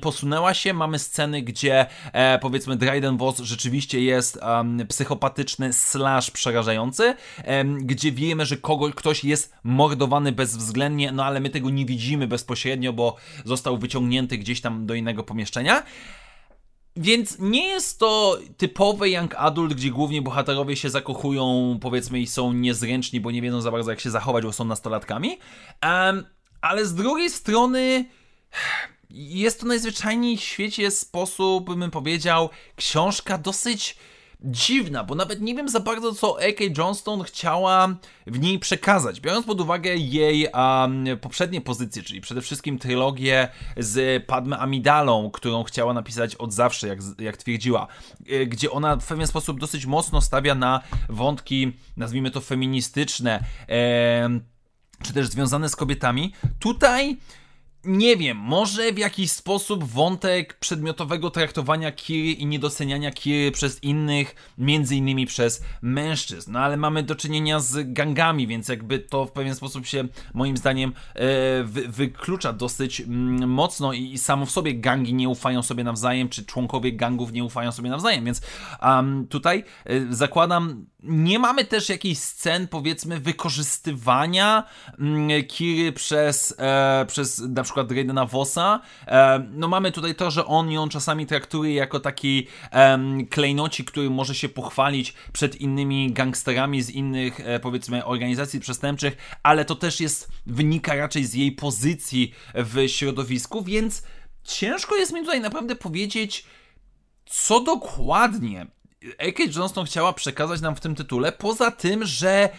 posunęła 0.01 0.53
się. 0.53 0.73
Mamy 0.73 0.99
sceny, 0.99 1.41
gdzie 1.41 1.85
e, 2.13 2.39
powiedzmy 2.39 2.75
Dryden 2.75 3.17
Voss 3.17 3.39
rzeczywiście 3.39 4.01
jest 4.01 4.39
psychopatyczny 4.89 5.73
slash 5.73 6.31
przerażający, 6.31 7.15
gdzie 7.79 8.11
wiemy, 8.11 8.45
że 8.45 8.57
kogoś, 8.57 8.93
ktoś 8.93 9.23
jest 9.23 9.53
mordowany 9.63 10.31
bezwzględnie, 10.31 11.11
no 11.11 11.25
ale 11.25 11.39
my 11.39 11.49
tego 11.49 11.69
nie 11.69 11.85
widzimy 11.85 12.27
bezpośrednio, 12.59 12.93
bo 12.93 13.15
został 13.45 13.77
wyciągnięty 13.77 14.37
gdzieś 14.37 14.61
tam 14.61 14.85
do 14.85 14.93
innego 14.93 15.23
pomieszczenia. 15.23 15.83
Więc 16.95 17.39
nie 17.39 17.67
jest 17.67 17.99
to 17.99 18.39
typowy 18.57 19.09
young 19.09 19.35
adult, 19.35 19.73
gdzie 19.73 19.89
głównie 19.89 20.21
bohaterowie 20.21 20.75
się 20.75 20.89
zakochują, 20.89 21.77
powiedzmy, 21.81 22.19
i 22.19 22.27
są 22.27 22.53
niezręczni, 22.53 23.19
bo 23.19 23.31
nie 23.31 23.41
wiedzą 23.41 23.61
za 23.61 23.71
bardzo 23.71 23.91
jak 23.91 23.99
się 23.99 24.11
zachować, 24.11 24.43
bo 24.43 24.53
są 24.53 24.65
nastolatkami. 24.65 25.37
Um, 25.83 26.25
ale 26.61 26.85
z 26.85 26.95
drugiej 26.95 27.29
strony 27.29 28.05
jest 29.09 29.59
to 29.59 29.67
najzwyczajniej 29.67 30.37
w 30.37 30.41
świecie 30.41 30.91
sposób, 30.91 31.75
bym 31.75 31.91
powiedział, 31.91 32.49
książka 32.75 33.37
dosyć 33.37 33.97
dziwna, 34.43 35.03
bo 35.03 35.15
nawet 35.15 35.41
nie 35.41 35.55
wiem 35.55 35.69
za 35.69 35.79
bardzo, 35.79 36.13
co 36.13 36.37
A.K. 36.41 36.63
Johnston 36.77 37.23
chciała 37.23 37.95
w 38.27 38.39
niej 38.39 38.59
przekazać. 38.59 39.21
Biorąc 39.21 39.45
pod 39.45 39.61
uwagę 39.61 39.95
jej 39.95 40.47
um, 40.53 41.05
poprzednie 41.21 41.61
pozycje, 41.61 42.03
czyli 42.03 42.21
przede 42.21 42.41
wszystkim 42.41 42.79
trylogię 42.79 43.47
z 43.77 44.25
Padme 44.25 44.57
Amidalą, 44.57 45.31
którą 45.31 45.63
chciała 45.63 45.93
napisać 45.93 46.35
od 46.35 46.53
zawsze, 46.53 46.87
jak, 46.87 46.99
jak 47.19 47.37
twierdziła, 47.37 47.87
e, 48.29 48.45
gdzie 48.45 48.71
ona 48.71 48.95
w 48.95 49.07
pewien 49.07 49.27
sposób 49.27 49.59
dosyć 49.59 49.85
mocno 49.85 50.21
stawia 50.21 50.55
na 50.55 50.81
wątki, 51.09 51.71
nazwijmy 51.97 52.31
to 52.31 52.41
feministyczne, 52.41 53.43
e, 53.69 54.39
czy 55.03 55.13
też 55.13 55.27
związane 55.27 55.69
z 55.69 55.75
kobietami. 55.75 56.33
Tutaj 56.59 57.17
nie 57.85 58.17
wiem, 58.17 58.37
może 58.37 58.93
w 58.93 58.97
jakiś 58.97 59.31
sposób 59.31 59.83
wątek 59.83 60.59
przedmiotowego 60.59 61.29
traktowania 61.29 61.91
Kiry 61.91 62.31
i 62.31 62.45
niedoceniania 62.45 63.11
Kiry 63.11 63.51
przez 63.51 63.83
innych, 63.83 64.53
między 64.57 64.95
innymi 64.95 65.25
przez 65.25 65.63
mężczyzn. 65.81 66.51
No 66.51 66.59
ale 66.59 66.77
mamy 66.77 67.03
do 67.03 67.15
czynienia 67.15 67.59
z 67.59 67.93
gangami, 67.93 68.47
więc 68.47 68.67
jakby 68.67 68.99
to 68.99 69.25
w 69.25 69.31
pewien 69.31 69.55
sposób 69.55 69.85
się 69.85 70.07
moim 70.33 70.57
zdaniem 70.57 70.93
e, 71.15 71.63
wy, 71.63 71.87
wyklucza 71.87 72.53
dosyć 72.53 73.01
mm, 73.01 73.49
mocno 73.49 73.93
i, 73.93 74.13
i, 74.13 74.17
samo 74.17 74.45
w 74.45 74.51
sobie 74.51 74.73
gangi 74.73 75.13
nie 75.13 75.29
ufają 75.29 75.63
sobie 75.63 75.83
nawzajem, 75.83 76.29
czy 76.29 76.45
członkowie 76.45 76.93
gangów 76.93 77.31
nie 77.31 77.43
ufają 77.43 77.71
sobie 77.71 77.89
nawzajem, 77.89 78.25
więc 78.25 78.41
um, 78.81 79.27
tutaj 79.27 79.63
e, 79.85 80.13
zakładam 80.13 80.85
nie 81.03 81.39
mamy 81.39 81.65
też 81.65 81.89
jakichś 81.89 82.21
scen, 82.21 82.67
powiedzmy, 82.67 83.19
wykorzystywania 83.19 84.63
mm, 84.99 85.43
Kiry 85.47 85.91
przez, 85.91 86.55
e, 86.57 87.05
przez 87.07 87.39
na 87.39 87.63
przykład 87.63 87.91
Raidena 87.91 88.25
Vossa. 88.25 88.81
E, 89.07 89.45
no 89.51 89.67
mamy 89.67 89.91
tutaj 89.91 90.15
to, 90.15 90.31
że 90.31 90.45
on 90.45 90.71
ją 90.71 90.89
czasami 90.89 91.25
traktuje 91.25 91.73
jako 91.73 91.99
taki 91.99 92.47
e, 92.71 92.99
klejnocik, 93.29 93.91
który 93.91 94.09
może 94.09 94.35
się 94.35 94.49
pochwalić 94.49 95.13
przed 95.33 95.61
innymi 95.61 96.13
gangsterami 96.13 96.81
z 96.81 96.89
innych, 96.89 97.39
e, 97.39 97.59
powiedzmy, 97.59 98.05
organizacji 98.05 98.59
przestępczych, 98.59 99.17
ale 99.43 99.65
to 99.65 99.75
też 99.75 99.99
jest, 99.99 100.29
wynika 100.45 100.95
raczej 100.95 101.25
z 101.25 101.33
jej 101.33 101.51
pozycji 101.51 102.33
w 102.53 102.87
środowisku, 102.87 103.63
więc 103.63 104.03
ciężko 104.43 104.95
jest 104.95 105.13
mi 105.13 105.21
tutaj 105.21 105.41
naprawdę 105.41 105.75
powiedzieć, 105.75 106.45
co 107.25 107.59
dokładnie 107.59 108.67
A.K. 109.19 109.43
Johnston 109.55 109.85
chciała 109.85 110.13
przekazać 110.13 110.61
nam 110.61 110.75
w 110.75 110.79
tym 110.79 110.95
tytule, 110.95 111.31
poza 111.31 111.71
tym, 111.71 112.05
że 112.05 112.49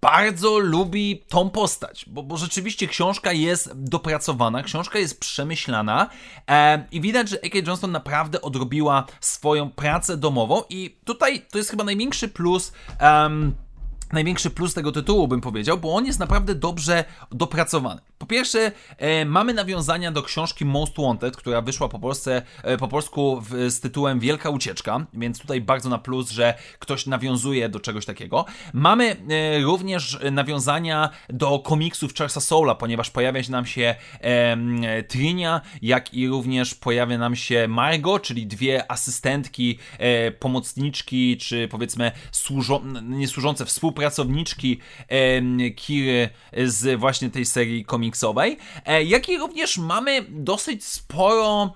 bardzo 0.00 0.58
lubi 0.58 1.22
tą 1.28 1.50
postać, 1.50 2.04
bo, 2.08 2.22
bo 2.22 2.36
rzeczywiście 2.36 2.88
książka 2.88 3.32
jest 3.32 3.70
dopracowana, 3.74 4.62
książka 4.62 4.98
jest 4.98 5.20
przemyślana 5.20 6.08
e, 6.50 6.86
i 6.90 7.00
widać, 7.00 7.28
że 7.28 7.38
A.K. 7.44 7.58
Johnston 7.66 7.92
naprawdę 7.92 8.42
odrobiła 8.42 9.06
swoją 9.20 9.70
pracę 9.70 10.16
domową 10.16 10.62
i 10.70 10.96
tutaj 11.04 11.42
to 11.50 11.58
jest 11.58 11.70
chyba 11.70 11.84
największy 11.84 12.28
plus 12.28 12.72
um, 13.00 13.54
największy 14.12 14.50
plus 14.50 14.74
tego 14.74 14.92
tytułu, 14.92 15.28
bym 15.28 15.40
powiedział, 15.40 15.78
bo 15.78 15.94
on 15.94 16.06
jest 16.06 16.18
naprawdę 16.18 16.54
dobrze 16.54 17.04
dopracowany. 17.30 18.00
Po 18.18 18.26
pierwsze, 18.26 18.72
e, 18.98 19.24
mamy 19.24 19.54
nawiązania 19.54 20.12
do 20.12 20.22
książki 20.22 20.64
Most 20.64 20.92
Wanted, 20.98 21.36
która 21.36 21.60
wyszła 21.60 21.88
po, 21.88 21.98
Polsce, 21.98 22.42
e, 22.62 22.76
po 22.76 22.88
polsku 22.88 23.40
w, 23.40 23.70
z 23.70 23.80
tytułem 23.80 24.20
Wielka 24.20 24.50
Ucieczka, 24.50 25.06
więc 25.14 25.38
tutaj 25.38 25.60
bardzo 25.60 25.88
na 25.88 25.98
plus, 25.98 26.30
że 26.30 26.54
ktoś 26.78 27.06
nawiązuje 27.06 27.68
do 27.68 27.80
czegoś 27.80 28.06
takiego. 28.06 28.44
Mamy 28.72 29.16
e, 29.28 29.60
również 29.60 30.18
nawiązania 30.32 31.10
do 31.28 31.58
komiksów 31.58 32.14
Charlesa 32.14 32.40
Soula, 32.40 32.74
ponieważ 32.74 33.10
pojawia 33.10 33.42
się 33.42 33.52
nam 33.52 33.66
się 33.66 33.94
Trinia, 35.08 35.60
jak 35.82 36.14
i 36.14 36.28
również 36.28 36.74
pojawia 36.74 37.18
nam 37.18 37.36
się 37.36 37.68
Margot, 37.68 38.22
czyli 38.22 38.46
dwie 38.46 38.90
asystentki, 38.90 39.78
e, 39.98 40.30
pomocniczki, 40.30 41.36
czy 41.36 41.68
powiedzmy 41.68 42.12
służą, 42.32 42.80
nie 43.02 43.28
służące 43.28 43.66
współpracujące 43.66 44.01
współpracowniczki 44.10 44.78
Kiry 45.76 46.28
z 46.64 47.00
właśnie 47.00 47.30
tej 47.30 47.46
serii 47.46 47.84
komiksowej, 47.84 48.58
e, 48.86 49.04
jak 49.04 49.28
i 49.28 49.38
również 49.38 49.78
mamy 49.78 50.24
dosyć 50.28 50.84
sporo 50.84 51.74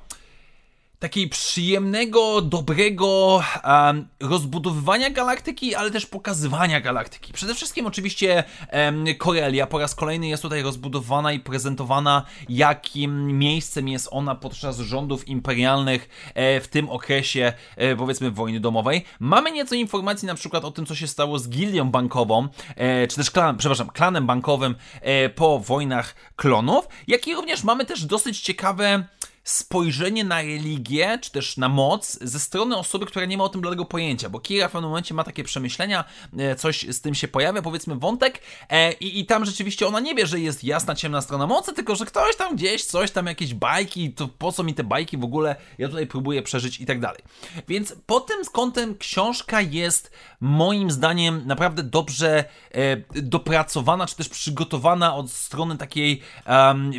takiej 0.98 1.28
przyjemnego, 1.28 2.42
dobrego 2.42 3.42
um, 3.64 4.08
rozbudowywania 4.20 5.10
galaktyki, 5.10 5.74
ale 5.74 5.90
też 5.90 6.06
pokazywania 6.06 6.80
galaktyki. 6.80 7.32
Przede 7.32 7.54
wszystkim 7.54 7.86
oczywiście 7.86 8.44
um, 8.72 9.04
Korelia 9.18 9.66
po 9.66 9.78
raz 9.78 9.94
kolejny 9.94 10.28
jest 10.28 10.42
tutaj 10.42 10.62
rozbudowana 10.62 11.32
i 11.32 11.40
prezentowana, 11.40 12.22
jakim 12.48 13.38
miejscem 13.38 13.88
jest 13.88 14.08
ona 14.10 14.34
podczas 14.34 14.78
rządów 14.78 15.28
imperialnych 15.28 16.08
e, 16.34 16.60
w 16.60 16.68
tym 16.68 16.90
okresie, 16.90 17.52
e, 17.76 17.96
powiedzmy, 17.96 18.30
wojny 18.30 18.60
domowej. 18.60 19.04
Mamy 19.20 19.52
nieco 19.52 19.74
informacji 19.74 20.26
na 20.26 20.34
przykład 20.34 20.64
o 20.64 20.70
tym, 20.70 20.86
co 20.86 20.94
się 20.94 21.06
stało 21.06 21.38
z 21.38 21.48
gildią 21.48 21.90
bankową, 21.90 22.48
e, 22.76 23.06
czy 23.06 23.16
też 23.16 23.30
klan, 23.30 23.56
przepraszam, 23.56 23.90
klanem 23.90 24.26
bankowym 24.26 24.74
e, 25.00 25.28
po 25.28 25.58
wojnach 25.58 26.14
klonów, 26.36 26.88
jak 27.08 27.28
i 27.28 27.34
również 27.34 27.64
mamy 27.64 27.84
też 27.84 28.04
dosyć 28.04 28.40
ciekawe 28.40 29.06
spojrzenie 29.46 30.24
na 30.24 30.42
religię, 30.42 31.18
czy 31.22 31.30
też 31.30 31.56
na 31.56 31.68
moc 31.68 32.18
ze 32.20 32.40
strony 32.40 32.76
osoby, 32.76 33.06
która 33.06 33.24
nie 33.24 33.36
ma 33.36 33.44
o 33.44 33.48
tym 33.48 33.60
bladego 33.60 33.84
pojęcia, 33.84 34.28
bo 34.28 34.40
Kira 34.40 34.68
w 34.68 34.72
pewnym 34.72 34.90
momencie 34.90 35.14
ma 35.14 35.24
takie 35.24 35.44
przemyślenia, 35.44 36.04
e, 36.38 36.56
coś 36.56 36.86
z 36.88 37.00
tym 37.00 37.14
się 37.14 37.28
pojawia, 37.28 37.62
powiedzmy 37.62 37.96
wątek 37.96 38.40
e, 38.70 38.92
i, 38.92 39.20
i 39.20 39.26
tam 39.26 39.44
rzeczywiście 39.44 39.86
ona 39.86 40.00
nie 40.00 40.14
wie, 40.14 40.26
że 40.26 40.40
jest 40.40 40.64
jasna, 40.64 40.94
ciemna 40.94 41.20
strona 41.20 41.46
mocy, 41.46 41.72
tylko 41.72 41.96
że 41.96 42.04
ktoś 42.04 42.36
tam 42.36 42.56
gdzieś, 42.56 42.84
coś 42.84 43.10
tam, 43.10 43.26
jakieś 43.26 43.54
bajki, 43.54 44.12
to 44.12 44.28
po 44.28 44.52
co 44.52 44.62
mi 44.62 44.74
te 44.74 44.84
bajki 44.84 45.18
w 45.18 45.24
ogóle, 45.24 45.56
ja 45.78 45.88
tutaj 45.88 46.06
próbuję 46.06 46.42
przeżyć 46.42 46.80
i 46.80 46.86
tak 46.86 47.00
dalej. 47.00 47.22
Więc 47.68 47.96
pod 48.06 48.26
tym 48.26 48.36
kątem 48.52 48.98
książka 48.98 49.60
jest 49.60 50.10
moim 50.40 50.90
zdaniem 50.90 51.42
naprawdę 51.46 51.82
dobrze 51.82 52.44
e, 52.72 52.96
dopracowana, 53.22 54.06
czy 54.06 54.16
też 54.16 54.28
przygotowana 54.28 55.14
od 55.14 55.30
strony 55.30 55.76
takiej 55.76 56.22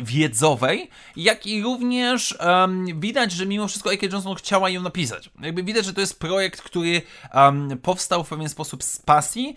wiedzowej, 0.02 0.90
jak 1.16 1.46
i 1.46 1.62
również 1.62 2.37
um, 2.40 3.00
widać, 3.00 3.32
że 3.32 3.46
mimo 3.46 3.68
wszystko 3.68 3.90
A.K. 3.92 4.06
Johnson 4.12 4.34
chciała 4.34 4.70
ją 4.70 4.82
napisać. 4.82 5.30
Jakby 5.40 5.62
widać, 5.62 5.84
że 5.84 5.94
to 5.94 6.00
jest 6.00 6.20
projekt, 6.20 6.62
który 6.62 7.02
um, 7.34 7.78
powstał 7.82 8.24
w 8.24 8.28
pewien 8.28 8.48
sposób 8.48 8.84
z 8.84 8.98
pasji, 8.98 9.54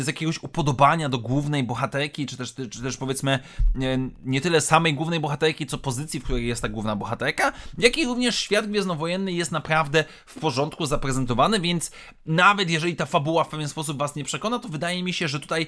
z 0.00 0.06
jakiegoś 0.06 0.42
upodobania 0.42 1.08
do 1.08 1.18
głównej 1.18 1.64
bohaterki, 1.64 2.26
czy 2.26 2.36
też, 2.36 2.54
czy 2.70 2.82
też 2.82 2.96
powiedzmy 2.96 3.38
nie, 3.74 3.98
nie 4.24 4.40
tyle 4.40 4.60
samej 4.60 4.94
głównej 4.94 5.20
bohaterki, 5.20 5.66
co 5.66 5.78
pozycji, 5.78 6.20
w 6.20 6.24
której 6.24 6.46
jest 6.46 6.62
ta 6.62 6.68
główna 6.68 6.96
bohaterka, 6.96 7.52
jak 7.78 7.98
i 7.98 8.06
również 8.06 8.38
świat 8.38 8.66
gwiezdnowojenny 8.66 9.32
jest 9.32 9.52
naprawdę 9.52 10.04
w 10.26 10.38
porządku 10.38 10.86
zaprezentowany, 10.86 11.60
więc 11.60 11.90
nawet 12.26 12.70
jeżeli 12.70 12.96
ta 12.96 13.06
fabuła 13.06 13.44
w 13.44 13.48
pewien 13.48 13.68
sposób 13.68 13.98
was 13.98 14.16
nie 14.16 14.24
przekona, 14.24 14.58
to 14.58 14.68
wydaje 14.68 15.02
mi 15.02 15.12
się, 15.12 15.28
że 15.28 15.40
tutaj 15.40 15.66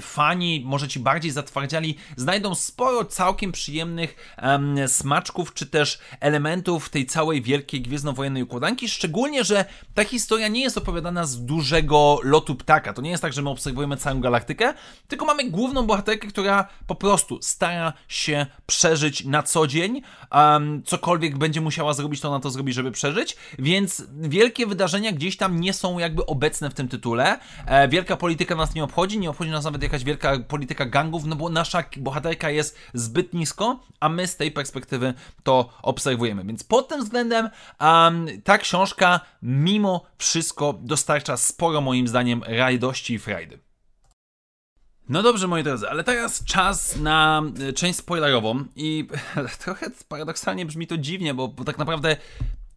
fani, 0.00 0.62
może 0.66 0.88
ci 0.88 1.00
bardziej 1.00 1.30
zatwardziali, 1.30 1.96
znajdą 2.16 2.54
sporo 2.54 3.04
całkiem 3.04 3.52
przyjemnych 3.52 4.36
smaczków, 4.86 5.54
czy 5.54 5.63
też 5.66 5.98
elementów 6.20 6.88
tej 6.88 7.06
całej 7.06 7.42
wielkiej 7.42 7.82
gwiezdnowojennej 7.82 8.42
układanki, 8.42 8.88
szczególnie, 8.88 9.44
że 9.44 9.64
ta 9.94 10.04
historia 10.04 10.48
nie 10.48 10.62
jest 10.62 10.78
opowiadana 10.78 11.26
z 11.26 11.44
dużego 11.44 12.18
lotu 12.22 12.54
ptaka. 12.54 12.92
To 12.92 13.02
nie 13.02 13.10
jest 13.10 13.22
tak, 13.22 13.32
że 13.32 13.42
my 13.42 13.50
obserwujemy 13.50 13.96
całą 13.96 14.20
galaktykę, 14.20 14.74
tylko 15.08 15.24
mamy 15.24 15.50
główną 15.50 15.86
bohaterkę, 15.86 16.28
która 16.28 16.68
po 16.86 16.94
prostu 16.94 17.42
stara 17.42 17.92
się 18.08 18.46
przeżyć 18.66 19.24
na 19.24 19.42
co 19.42 19.66
dzień. 19.66 20.02
Um, 20.34 20.82
cokolwiek 20.82 21.38
będzie 21.38 21.60
musiała 21.60 21.94
zrobić, 21.94 22.20
to 22.20 22.28
ona 22.28 22.40
to 22.40 22.50
zrobi, 22.50 22.72
żeby 22.72 22.92
przeżyć. 22.92 23.36
Więc 23.58 24.06
wielkie 24.20 24.66
wydarzenia 24.66 25.12
gdzieś 25.12 25.36
tam 25.36 25.60
nie 25.60 25.72
są 25.72 25.98
jakby 25.98 26.26
obecne 26.26 26.70
w 26.70 26.74
tym 26.74 26.88
tytule. 26.88 27.38
E, 27.66 27.88
wielka 27.88 28.16
polityka 28.16 28.54
nas 28.54 28.74
nie 28.74 28.84
obchodzi, 28.84 29.18
nie 29.18 29.30
obchodzi 29.30 29.50
nas 29.50 29.64
nawet 29.64 29.82
jakaś 29.82 30.04
wielka 30.04 30.38
polityka 30.38 30.86
gangów, 30.86 31.24
no 31.24 31.36
bo 31.36 31.48
nasza 31.48 31.84
bohaterka 31.96 32.50
jest 32.50 32.78
zbyt 32.94 33.34
nisko, 33.34 33.80
a 34.00 34.08
my 34.08 34.26
z 34.26 34.36
tej 34.36 34.52
perspektywy 34.52 35.14
to 35.42 35.68
obserwujemy. 35.82 36.44
Więc 36.44 36.64
pod 36.64 36.88
tym 36.88 37.00
względem 37.00 37.48
um, 37.80 38.26
ta 38.44 38.58
książka 38.58 39.20
mimo 39.42 40.04
wszystko 40.18 40.72
dostarcza 40.82 41.36
sporo 41.36 41.80
moim 41.80 42.08
zdaniem 42.08 42.42
radości 42.46 43.14
i 43.14 43.18
frajdy. 43.18 43.63
No 45.08 45.22
dobrze, 45.22 45.48
moi 45.48 45.62
drodzy, 45.62 45.88
ale 45.88 46.04
teraz 46.04 46.44
czas 46.44 46.96
na 46.96 47.42
e, 47.68 47.72
część 47.72 47.98
spoilerową 47.98 48.64
i 48.76 49.08
trochę 49.64 49.90
paradoksalnie 50.08 50.66
brzmi 50.66 50.86
to 50.86 50.98
dziwnie, 50.98 51.34
bo, 51.34 51.48
bo 51.48 51.64
tak 51.64 51.78
naprawdę 51.78 52.16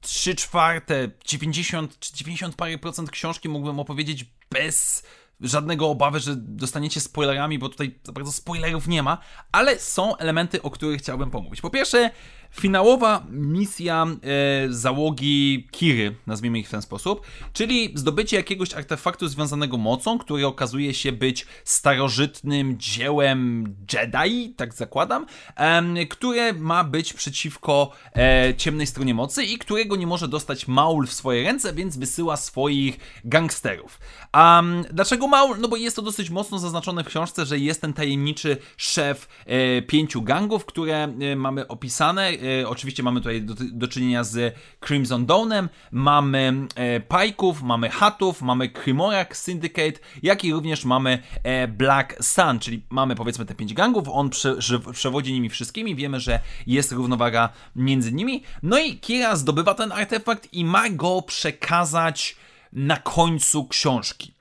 3 0.01 0.35
czwarte, 0.35 1.09
90 1.25 1.99
czy 1.99 2.13
90 2.13 2.55
parę 2.55 2.77
procent 2.77 3.11
książki 3.11 3.49
mógłbym 3.49 3.79
opowiedzieć 3.79 4.25
bez 4.51 5.03
żadnego 5.41 5.89
obawy, 5.89 6.19
że 6.19 6.35
dostaniecie 6.35 7.01
spoilerami, 7.01 7.59
bo 7.59 7.69
tutaj 7.69 7.99
za 8.03 8.11
bardzo 8.11 8.31
spoilerów 8.31 8.87
nie 8.87 9.03
ma, 9.03 9.17
ale 9.51 9.79
są 9.79 10.17
elementy, 10.17 10.61
o 10.61 10.71
których 10.71 11.01
chciałbym 11.01 11.31
pomówić. 11.31 11.61
Po 11.61 11.69
pierwsze, 11.69 12.11
finałowa 12.59 13.25
misja 13.29 14.05
e, 14.05 14.73
załogi 14.73 15.67
Kiry, 15.71 16.15
nazwijmy 16.27 16.59
ich 16.59 16.67
w 16.67 16.71
ten 16.71 16.81
sposób, 16.81 17.21
czyli 17.53 17.91
zdobycie 17.95 18.37
jakiegoś 18.37 18.73
artefaktu 18.73 19.27
związanego 19.27 19.77
mocą, 19.77 20.17
który 20.17 20.47
okazuje 20.47 20.93
się 20.93 21.11
być 21.11 21.45
starożytnym 21.63 22.75
dziełem 22.79 23.63
Jedi, 23.93 24.53
tak 24.57 24.73
zakładam, 24.73 25.25
e, 25.55 26.05
które 26.05 26.53
ma 26.53 26.83
być 26.83 27.13
przeciwko 27.13 27.91
e, 28.15 28.53
ciemnej 28.57 28.87
stronie 28.87 29.13
mocy 29.13 29.43
i 29.43 29.57
którego 29.57 29.95
nie 29.95 30.07
może 30.07 30.27
dostać 30.27 30.67
Maul 30.67 31.07
w 31.07 31.13
swoje 31.13 31.43
ręce, 31.43 31.73
więc 31.73 31.97
wysyła 31.97 32.37
swoich 32.37 32.97
gangsterów. 33.25 33.99
A 34.31 34.63
dlaczego 34.91 35.27
Maul? 35.27 35.59
No 35.59 35.67
bo 35.67 35.77
jest 35.77 35.95
to 35.95 36.01
dosyć 36.01 36.29
mocno 36.29 36.59
zaznaczone 36.59 37.03
w 37.03 37.07
książce, 37.07 37.45
że 37.45 37.59
jest 37.59 37.81
ten 37.81 37.93
tajemniczy 37.93 38.57
szef 38.77 39.27
e, 39.45 39.81
pięciu 39.81 40.21
gangów, 40.21 40.65
które 40.65 41.03
e, 41.03 41.35
mamy 41.35 41.67
opisane 41.67 42.31
e, 42.61 42.67
oczywiście 42.69 43.03
mamy 43.03 43.19
tutaj 43.19 43.41
do, 43.41 43.53
do, 43.71 43.87
czynienia 43.87 44.23
z 44.23 44.55
Crimson 44.85 45.25
Dawnem, 45.25 45.69
mamy 45.91 46.67
e, 46.75 46.99
Pajków, 46.99 47.61
mamy 47.61 47.89
Hatów, 47.89 48.41
mamy 48.41 48.69
Krimorak 48.69 49.37
Syndicate, 49.37 49.99
jak 50.23 50.45
i 50.45 50.53
również 50.53 50.85
mamy 50.85 51.23
e, 51.43 51.67
Black 51.67 52.23
Sun, 52.23 52.59
czyli 52.59 52.81
mamy 52.89 53.15
powiedzmy 53.15 53.45
te 53.45 53.55
pięć 53.55 53.73
gangów, 53.73 54.07
on 54.11 54.29
prze, 54.29 54.55
przewodzi 54.93 55.33
nimi 55.33 55.49
wszystkimi, 55.49 55.95
wiemy, 55.95 56.19
że 56.19 56.39
jest 56.67 56.91
równowaga 56.91 57.49
między 57.75 58.11
nimi, 58.11 58.43
no 58.63 58.79
i 58.79 58.97
Kira 58.97 59.35
zdobywa 59.35 59.73
ten 59.73 59.91
artefakt 59.91 60.53
i 60.53 60.65
ma 60.65 60.89
go 60.89 61.21
przekazać 61.21 62.35
na 62.73 62.97
końcu 62.97 63.67
książki. 63.67 64.37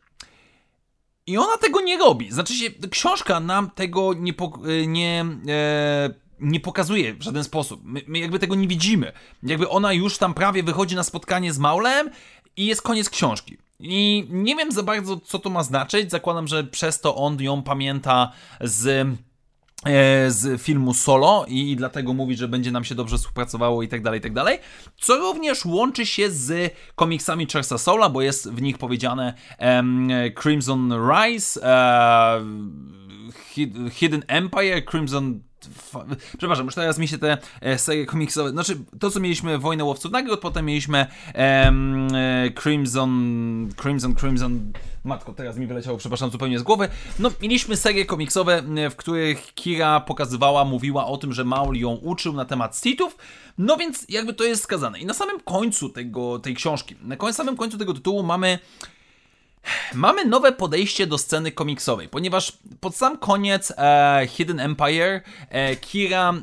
I 1.26 1.38
ona 1.38 1.56
tego 1.56 1.80
nie 1.80 1.98
robi. 1.98 2.32
Znaczy 2.32 2.54
się, 2.54 2.70
książka 2.90 3.40
nam 3.40 3.70
tego 3.70 4.14
nie, 4.14 4.32
e, 4.32 4.86
nie 4.86 5.24
e, 5.48 6.25
nie 6.40 6.60
pokazuje 6.60 7.14
w 7.14 7.22
żaden 7.22 7.44
sposób. 7.44 7.80
My, 7.84 8.02
my, 8.06 8.18
jakby 8.18 8.38
tego 8.38 8.54
nie 8.54 8.68
widzimy. 8.68 9.12
Jakby 9.42 9.68
ona 9.68 9.92
już 9.92 10.18
tam 10.18 10.34
prawie 10.34 10.62
wychodzi 10.62 10.96
na 10.96 11.02
spotkanie 11.02 11.52
z 11.52 11.58
Maulem 11.58 12.10
i 12.56 12.66
jest 12.66 12.82
koniec 12.82 13.10
książki. 13.10 13.58
I 13.80 14.26
nie 14.30 14.56
wiem 14.56 14.72
za 14.72 14.82
bardzo, 14.82 15.20
co 15.20 15.38
to 15.38 15.50
ma 15.50 15.62
znaczyć. 15.62 16.10
Zakładam, 16.10 16.48
że 16.48 16.64
przez 16.64 17.00
to 17.00 17.16
on 17.16 17.40
ją 17.40 17.62
pamięta 17.62 18.32
z 18.60 18.86
e, 19.84 20.30
z 20.30 20.62
filmu 20.62 20.94
Solo 20.94 21.44
i 21.48 21.76
dlatego 21.76 22.14
mówi, 22.14 22.36
że 22.36 22.48
będzie 22.48 22.70
nam 22.70 22.84
się 22.84 22.94
dobrze 22.94 23.18
współpracowało 23.18 23.82
i 23.82 23.88
tak 23.88 24.02
dalej, 24.02 24.18
i 24.18 24.22
tak 24.22 24.32
dalej. 24.32 24.58
Co 25.00 25.16
również 25.16 25.64
łączy 25.64 26.06
się 26.06 26.30
z 26.30 26.74
komiksami 26.94 27.46
Charlesa 27.46 27.78
Sola, 27.78 28.08
bo 28.08 28.22
jest 28.22 28.50
w 28.52 28.62
nich 28.62 28.78
powiedziane 28.78 29.34
um, 29.58 30.08
Crimson 30.42 30.94
Rise, 31.10 31.60
uh, 31.60 31.66
Hidden 33.92 34.24
Empire, 34.28 34.84
Crimson 34.90 35.40
Przepraszam, 36.38 36.66
już 36.66 36.74
teraz 36.74 36.98
mi 36.98 37.08
się 37.08 37.18
te 37.18 37.38
e, 37.60 37.78
serie 37.78 38.06
komiksowe. 38.06 38.50
Znaczy, 38.50 38.78
to 39.00 39.10
co 39.10 39.20
mieliśmy 39.20 39.58
Wojnę 39.58 39.84
Łowców 39.84 40.12
Nagród, 40.12 40.40
potem 40.40 40.66
mieliśmy 40.66 41.06
um, 41.64 42.08
Crimson. 42.62 43.68
Crimson, 43.82 44.14
Crimson. 44.14 44.72
Matko, 45.04 45.32
teraz 45.32 45.56
mi 45.56 45.66
wyleciało, 45.66 45.98
przepraszam, 45.98 46.30
zupełnie 46.30 46.58
z 46.58 46.62
głowy. 46.62 46.88
No, 47.18 47.30
mieliśmy 47.42 47.76
serie 47.76 48.04
komiksowe, 48.04 48.62
w 48.90 48.96
których 48.96 49.54
Kira 49.54 50.00
pokazywała, 50.00 50.64
mówiła 50.64 51.06
o 51.06 51.16
tym, 51.16 51.32
że 51.32 51.44
Maul 51.44 51.76
ją 51.76 51.90
uczył 51.90 52.32
na 52.32 52.44
temat 52.44 52.76
Sithów. 52.76 53.16
No 53.58 53.76
więc 53.76 54.06
jakby 54.08 54.34
to 54.34 54.44
jest 54.44 54.62
skazane. 54.62 54.98
I 54.98 55.06
na 55.06 55.14
samym 55.14 55.40
końcu 55.40 55.88
tego, 55.88 56.38
tej 56.38 56.54
książki, 56.54 56.96
na 57.02 57.32
samym 57.32 57.56
końcu 57.56 57.78
tego 57.78 57.94
tytułu 57.94 58.22
mamy 58.22 58.58
Mamy 59.94 60.24
nowe 60.24 60.52
podejście 60.52 61.06
do 61.06 61.18
sceny 61.18 61.52
komiksowej, 61.52 62.08
ponieważ 62.08 62.52
pod 62.80 62.96
sam 62.96 63.18
koniec 63.18 63.72
e, 63.76 64.26
Hidden 64.28 64.60
Empire 64.60 65.20
e, 65.50 65.76
Kira 65.76 66.30
e, 66.30 66.34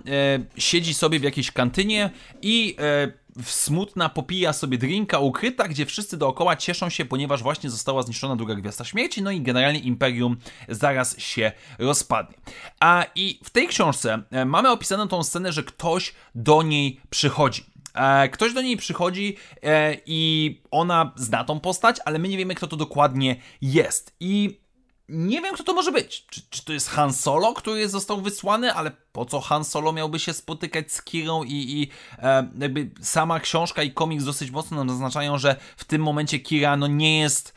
siedzi 0.58 0.94
sobie 0.94 1.20
w 1.20 1.24
jakiejś 1.24 1.52
kantynie 1.52 2.10
i 2.42 2.76
e, 2.80 3.24
smutna 3.44 4.10
popija 4.10 4.54
sobie 4.54 4.78
drinka 4.78 5.20
ukryta, 5.20 5.68
gdzie 5.68 5.86
wszyscy 5.86 6.18
dookoła 6.18 6.56
cieszą 6.56 6.90
się, 6.90 7.06
ponieważ 7.06 7.44
właśnie 7.44 7.70
została 7.70 8.04
zniszczona 8.04 8.36
druga 8.36 8.56
Gwiazda 8.56 8.86
Śmierci, 8.86 9.22
no 9.22 9.32
i 9.32 9.42
generalnie 9.42 9.80
Imperium 9.80 10.38
zaraz 10.70 11.20
się 11.20 11.52
rozpadnie. 11.80 12.36
A 12.80 13.06
i 13.16 13.40
w 13.44 13.50
tej 13.50 13.68
książce 13.68 14.24
e, 14.32 14.46
mamy 14.46 14.72
opisaną 14.72 15.08
tą 15.08 15.24
scenę, 15.24 15.52
że 15.52 15.64
ktoś 15.64 16.14
do 16.36 16.64
niej 16.64 17.02
przychodzi. 17.10 17.73
E, 17.94 18.30
ktoś 18.30 18.54
do 18.54 18.62
niej 18.62 18.78
przychodzi 18.78 19.38
e, 19.64 19.98
i 20.06 20.62
ona 20.72 21.12
zna 21.16 21.44
tą 21.44 21.60
postać, 21.60 21.98
ale 22.06 22.20
my 22.20 22.30
nie 22.30 22.38
wiemy, 22.38 22.56
kto 22.56 22.68
to 22.68 22.78
dokładnie 22.78 23.36
jest. 23.62 24.16
I 24.20 24.64
nie 25.10 25.42
wiem, 25.42 25.54
kto 25.54 25.64
to 25.64 25.74
może 25.74 25.92
być. 25.92 26.26
Czy, 26.26 26.42
czy, 26.50 26.66
to 26.66 26.74
jest 26.74 26.90
Han 26.90 27.14
Solo, 27.14 27.54
który 27.54 27.90
został 27.90 28.22
wysłany, 28.22 28.74
ale 28.74 28.92
po 29.12 29.26
co 29.26 29.42
Han 29.42 29.66
Solo 29.66 29.94
miałby 29.94 30.20
się 30.20 30.34
spotykać 30.34 30.92
z 30.92 31.02
Kirą 31.02 31.44
i, 31.44 31.52
i 31.54 31.90
e, 32.20 32.50
jakby 32.60 32.92
sama 33.02 33.40
książka 33.40 33.84
i 33.84 33.92
komiks 33.92 34.24
dosyć 34.24 34.52
mocno 34.52 34.78
nam 34.78 34.90
zaznaczają, 34.90 35.38
że 35.38 35.56
w 35.78 35.84
tym 35.84 36.02
momencie 36.02 36.40
Kira 36.40 36.78
no 36.78 36.88
nie 36.88 37.20
jest 37.20 37.54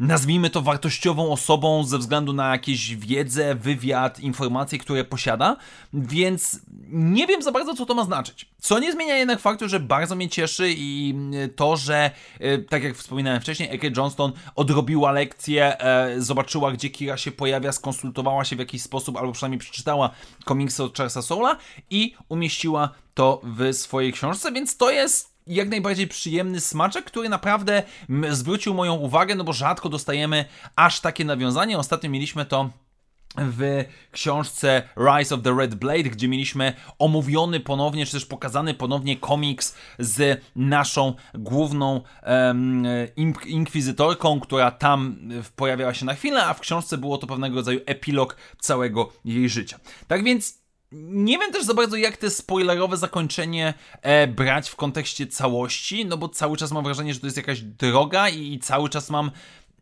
nazwijmy 0.00 0.50
to 0.50 0.62
wartościową 0.62 1.32
osobą 1.32 1.84
ze 1.84 1.98
względu 1.98 2.32
na 2.32 2.52
jakieś 2.52 2.96
wiedzę, 2.96 3.54
wywiad, 3.54 4.20
informacje, 4.20 4.78
które 4.78 5.04
posiada, 5.04 5.56
więc 5.92 6.60
nie 6.88 7.26
wiem 7.26 7.42
za 7.42 7.52
bardzo, 7.52 7.74
co 7.74 7.86
to 7.86 7.94
ma 7.94 8.04
znaczyć. 8.04 8.48
Co 8.60 8.78
nie 8.78 8.92
zmienia 8.92 9.16
jednak 9.16 9.40
faktu, 9.40 9.68
że 9.68 9.80
bardzo 9.80 10.16
mnie 10.16 10.28
cieszy 10.28 10.74
i 10.76 11.14
e, 11.44 11.48
to, 11.48 11.76
że 11.76 12.10
e, 12.40 12.58
tak 12.58 12.82
jak 12.82 12.96
wspominałem 12.96 13.40
wcześniej, 13.40 13.68
Eke 13.72 13.90
Johnston 13.96 14.32
odrobiła 14.54 15.12
lekcję, 15.12 15.76
zobaczyła, 16.18 16.72
gdzie 16.72 16.90
Kira 16.90 17.16
się 17.16 17.32
pojawia, 17.32 17.72
skonsultowała 17.72 18.44
się 18.44 18.56
w 18.56 18.58
jakiś 18.58 18.82
sposób, 18.82 19.16
albo 19.16 19.32
przynajmniej 19.32 19.58
przeczytała 19.58 20.10
komiksy 20.44 20.82
od 20.82 20.96
Charlesa 20.96 21.22
Soula 21.22 21.56
i 21.90 22.14
umieściła 22.28 22.90
to 23.14 23.40
w 23.44 23.74
swojej 23.74 24.12
książce, 24.12 24.52
więc 24.52 24.76
to 24.76 24.90
jest 24.90 25.29
jak 25.46 25.68
najbardziej 25.68 26.08
przyjemny 26.08 26.60
smaczek, 26.60 27.04
który 27.04 27.28
naprawdę 27.28 27.82
zwrócił 28.30 28.74
moją 28.74 28.94
uwagę, 28.94 29.34
no 29.34 29.44
bo 29.44 29.52
rzadko 29.52 29.88
dostajemy 29.88 30.44
aż 30.76 31.00
takie 31.00 31.24
nawiązanie. 31.24 31.78
Ostatnio 31.78 32.10
mieliśmy 32.10 32.44
to 32.44 32.70
w 33.36 33.84
książce 34.10 34.82
Rise 34.96 35.34
of 35.34 35.42
the 35.42 35.56
Red 35.58 35.74
Blade, 35.74 36.02
gdzie 36.02 36.28
mieliśmy 36.28 36.72
omówiony 36.98 37.60
ponownie, 37.60 38.06
czy 38.06 38.12
też 38.12 38.26
pokazany 38.26 38.74
ponownie 38.74 39.16
komiks 39.16 39.74
z 39.98 40.42
naszą 40.56 41.14
główną 41.34 42.00
um, 42.26 42.84
inkwizytorką, 43.46 44.40
która 44.40 44.70
tam 44.70 45.16
pojawiała 45.56 45.94
się 45.94 46.06
na 46.06 46.14
chwilę, 46.14 46.46
a 46.46 46.54
w 46.54 46.60
książce 46.60 46.98
było 46.98 47.18
to 47.18 47.26
pewnego 47.26 47.56
rodzaju 47.56 47.80
epilog 47.86 48.36
całego 48.60 49.12
jej 49.24 49.48
życia. 49.48 49.80
Tak 50.08 50.24
więc 50.24 50.59
nie 50.92 51.38
wiem 51.38 51.52
też 51.52 51.64
za 51.64 51.74
bardzo, 51.74 51.96
jak 51.96 52.16
te 52.16 52.30
spoilerowe 52.30 52.96
zakończenie 52.96 53.74
e, 54.02 54.26
brać 54.26 54.70
w 54.70 54.76
kontekście 54.76 55.26
całości, 55.26 56.06
no 56.06 56.16
bo 56.16 56.28
cały 56.28 56.56
czas 56.56 56.72
mam 56.72 56.84
wrażenie, 56.84 57.14
że 57.14 57.20
to 57.20 57.26
jest 57.26 57.36
jakaś 57.36 57.60
droga 57.60 58.28
i, 58.28 58.52
i 58.52 58.58
cały 58.58 58.88
czas 58.88 59.10
mam 59.10 59.30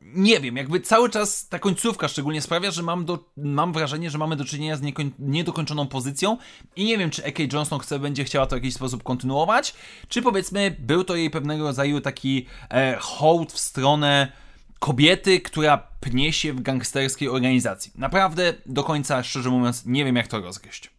nie 0.01 0.40
wiem, 0.40 0.57
jakby 0.57 0.81
cały 0.81 1.11
czas 1.11 1.49
ta 1.49 1.59
końcówka 1.59 2.09
szczególnie 2.09 2.42
sprawia, 2.42 2.71
że 2.71 2.83
mam, 2.83 3.05
do, 3.05 3.25
mam 3.37 3.73
wrażenie, 3.73 4.11
że 4.11 4.18
mamy 4.18 4.37
do 4.37 4.44
czynienia 4.44 4.77
z 4.77 4.83
niekoń, 4.83 5.12
niedokończoną 5.18 5.87
pozycją 5.87 6.37
i 6.77 6.85
nie 6.85 6.99
wiem, 6.99 7.11
czy 7.11 7.27
A.K. 7.27 7.42
Johnson 7.53 7.79
chce, 7.79 7.99
będzie 7.99 8.25
chciała 8.25 8.47
to 8.47 8.57
w 8.57 8.59
jakiś 8.59 8.75
sposób 8.75 9.03
kontynuować, 9.03 9.75
czy 10.09 10.23
powiedzmy 10.23 10.77
był 10.79 11.05
to 11.05 11.16
jej 11.16 11.31
pewnego 11.31 11.64
rodzaju 11.64 12.01
taki 12.01 12.47
e, 12.71 12.97
hołd 13.01 13.53
w 13.53 13.59
stronę 13.59 14.33
kobiety, 14.79 15.40
która 15.40 15.79
pnie 16.01 16.33
się 16.33 16.53
w 16.53 16.62
gangsterskiej 16.62 17.29
organizacji. 17.29 17.92
Naprawdę 17.94 18.55
do 18.66 18.85
końca, 18.85 19.23
szczerze 19.23 19.51
mówiąc, 19.51 19.87
nie 19.87 20.05
wiem 20.05 20.16
jak 20.16 20.27
to 20.27 20.40
rozgryźć. 20.40 20.98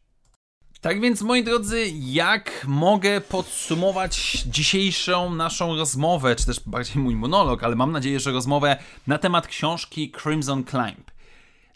Tak 0.82 1.02
więc, 1.02 1.22
moi 1.22 1.44
drodzy, 1.44 1.86
jak 2.00 2.65
mogę 2.68 3.22
podsumować 3.22 4.44
dzisiejszą 4.46 5.36
naszą 5.36 5.76
rozmowę, 5.76 6.36
czy 6.36 6.46
też 6.46 6.60
bardziej 6.60 7.04
mój 7.04 7.15
monolog, 7.15 7.63
ale 7.63 7.76
mam 7.76 7.92
nadzieję, 7.92 8.20
że 8.20 8.32
rozmowę 8.32 8.78
na 9.08 9.18
temat 9.18 9.48
książki 9.48 10.12
Crimson 10.12 10.63
Climb. 10.63 11.12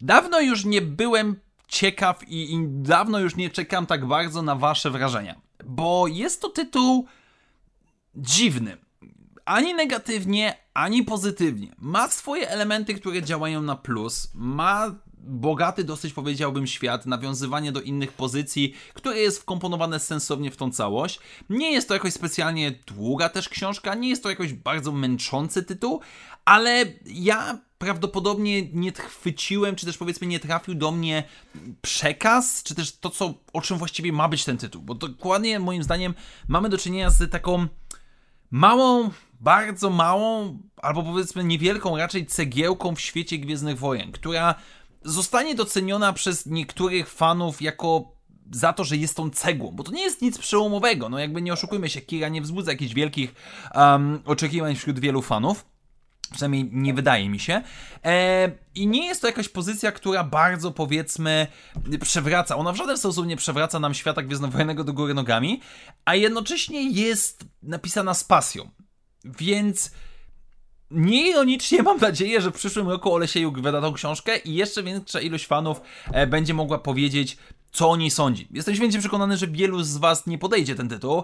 Dawno 0.02 0.39
już 0.42 0.66
nie 0.66 0.82
byłem 0.82 1.36
ciekaw 1.68 2.28
i, 2.28 2.54
i 2.54 2.58
dawno 2.68 3.20
już 3.20 3.36
nie 3.36 3.50
czekam 3.50 3.86
tak 3.86 4.06
bardzo 4.06 4.42
na 4.42 4.56
Wasze 4.56 4.89
wrażenia, 4.92 5.42
bo 5.66 6.08
jest 6.08 6.42
to 6.42 6.50
tytuł 6.50 7.08
dziwny. 8.16 8.78
Ani 9.46 9.74
negatywnie, 9.74 10.58
ani 10.74 11.04
pozytywnie. 11.04 11.76
Ma 11.78 12.08
swoje 12.08 12.50
elementy, 12.50 12.94
które 12.94 13.24
działają 13.24 13.62
na 13.62 13.76
plus, 13.76 14.32
ma 14.34 14.96
bogaty 15.24 15.84
dosyć 15.84 16.14
powiedziałbym 16.14 16.68
świat, 16.68 17.06
nawiązywanie 17.06 17.72
do 17.72 17.82
innych 17.82 18.14
pozycji, 18.14 18.74
które 18.94 19.20
jest 19.20 19.40
wkomponowane 19.40 20.00
sensownie 20.00 20.52
w 20.52 20.58
tą 20.58 20.72
całość. 20.72 21.20
Nie 21.50 21.72
jest 21.72 21.88
to 21.88 21.94
jakoś 21.94 22.14
specjalnie 22.14 22.72
długa 22.72 23.30
też 23.30 23.50
książka, 23.50 23.96
nie 23.96 24.10
jest 24.10 24.24
to 24.24 24.30
jakoś 24.30 24.54
bardzo 24.54 24.92
męczący 24.92 25.64
tytuł, 25.64 26.02
ale 26.46 26.86
ja 27.06 27.60
prawdopodobnie 27.78 28.70
nie 28.74 28.92
chwyciłem, 28.92 29.76
czy 29.76 29.86
też 29.86 29.98
powiedzmy 29.98 30.28
nie 30.28 30.40
trafił 30.40 30.76
do 30.76 30.92
mnie 30.92 31.24
przekaz, 31.82 32.64
czy 32.64 32.76
też 32.76 32.98
to, 32.98 33.10
co, 33.10 33.34
o 33.54 33.62
czym 33.62 33.78
właściwie 33.78 34.12
ma 34.12 34.30
być 34.30 34.46
ten 34.46 34.58
tytuł, 34.58 34.82
bo 34.82 34.96
dokładnie 34.96 35.60
moim 35.60 35.84
zdaniem 35.84 36.14
mamy 36.48 36.70
do 36.70 36.78
czynienia 36.78 37.10
z 37.10 37.32
taką 37.32 37.68
małą, 38.52 39.10
bardzo 39.40 39.90
małą, 39.90 40.58
albo 40.78 41.04
powiedzmy 41.04 41.44
niewielką 41.44 41.98
raczej 41.98 42.26
cegiełką 42.26 42.96
w 42.96 43.02
świecie 43.02 43.38
Gwiezdnych 43.38 43.80
Wojen, 43.80 44.12
która 44.12 44.56
zostanie 45.06 45.56
doceniona 45.56 46.13
przez 46.13 46.46
niektórych 46.46 47.10
fanów 47.10 47.62
jako 47.62 48.13
za 48.52 48.74
to, 48.74 48.84
że 48.84 48.98
jest 48.98 49.18
tą 49.18 49.30
cegłą, 49.30 49.72
bo 49.72 49.84
to 49.84 49.92
nie 49.92 50.02
jest 50.02 50.22
nic 50.22 50.38
przełomowego. 50.38 51.10
No 51.10 51.20
jakby 51.20 51.42
nie 51.42 51.54
oszukujmy 51.54 51.89
się, 51.89 52.02
Kira 52.02 52.30
nie 52.30 52.42
wzbudza 52.42 52.72
jakichś 52.72 52.94
wielkich 52.94 53.36
um, 53.76 54.22
oczekiwań 54.26 54.76
wśród 54.76 55.00
wielu 55.00 55.22
fanów. 55.22 55.66
Przynajmniej 56.32 56.70
nie 56.72 56.94
wydaje 56.94 57.30
mi 57.30 57.39
się. 57.39 57.62
E, 58.06 58.52
I 58.76 58.88
nie 58.88 59.06
jest 59.06 59.22
to 59.22 59.28
jakaś 59.28 59.50
pozycja, 59.50 59.92
która 59.92 60.24
bardzo 60.24 60.72
powiedzmy 60.72 61.48
przewraca. 62.02 62.56
Ona 62.56 62.72
w 62.72 62.76
żaden 62.76 62.98
sposób 62.98 63.28
nie 63.28 63.38
przewraca 63.38 63.80
nam 63.80 63.94
świata 63.94 64.22
gwiezdnowojennego 64.22 64.84
do 64.84 64.94
góry 64.94 65.13
nogami, 65.13 65.62
a 66.06 66.16
jednocześnie 66.16 66.89
jest 66.89 67.46
napisana 67.63 68.13
z 68.13 68.24
pasją. 68.24 68.70
Więc 69.26 69.92
Nieironicznie 70.93 71.84
mam 71.84 71.97
nadzieję, 71.99 72.41
że 72.41 72.51
w 72.51 72.53
przyszłym 72.53 72.89
roku 72.89 73.13
Olesiejuk 73.13 73.62
wyda 73.62 73.82
tą 73.82 73.93
książkę 73.93 74.38
i 74.38 74.53
jeszcze 74.56 74.84
większa 74.84 75.21
ilość 75.21 75.47
fanów 75.47 75.82
e, 76.12 76.27
będzie 76.27 76.53
mogła 76.53 76.77
powiedzieć, 76.77 77.38
co 77.74 77.90
o 77.90 77.96
niej 77.96 78.12
sądzi. 78.12 78.48
Jestem 78.52 78.76
święcie 78.76 79.00
przekonany, 79.00 79.38
że 79.38 79.48
wielu 79.48 79.84
z 79.84 79.98
Was 79.98 80.28
nie 80.28 80.38
podejdzie 80.38 80.76
ten 80.76 80.90
tytuł, 80.90 81.24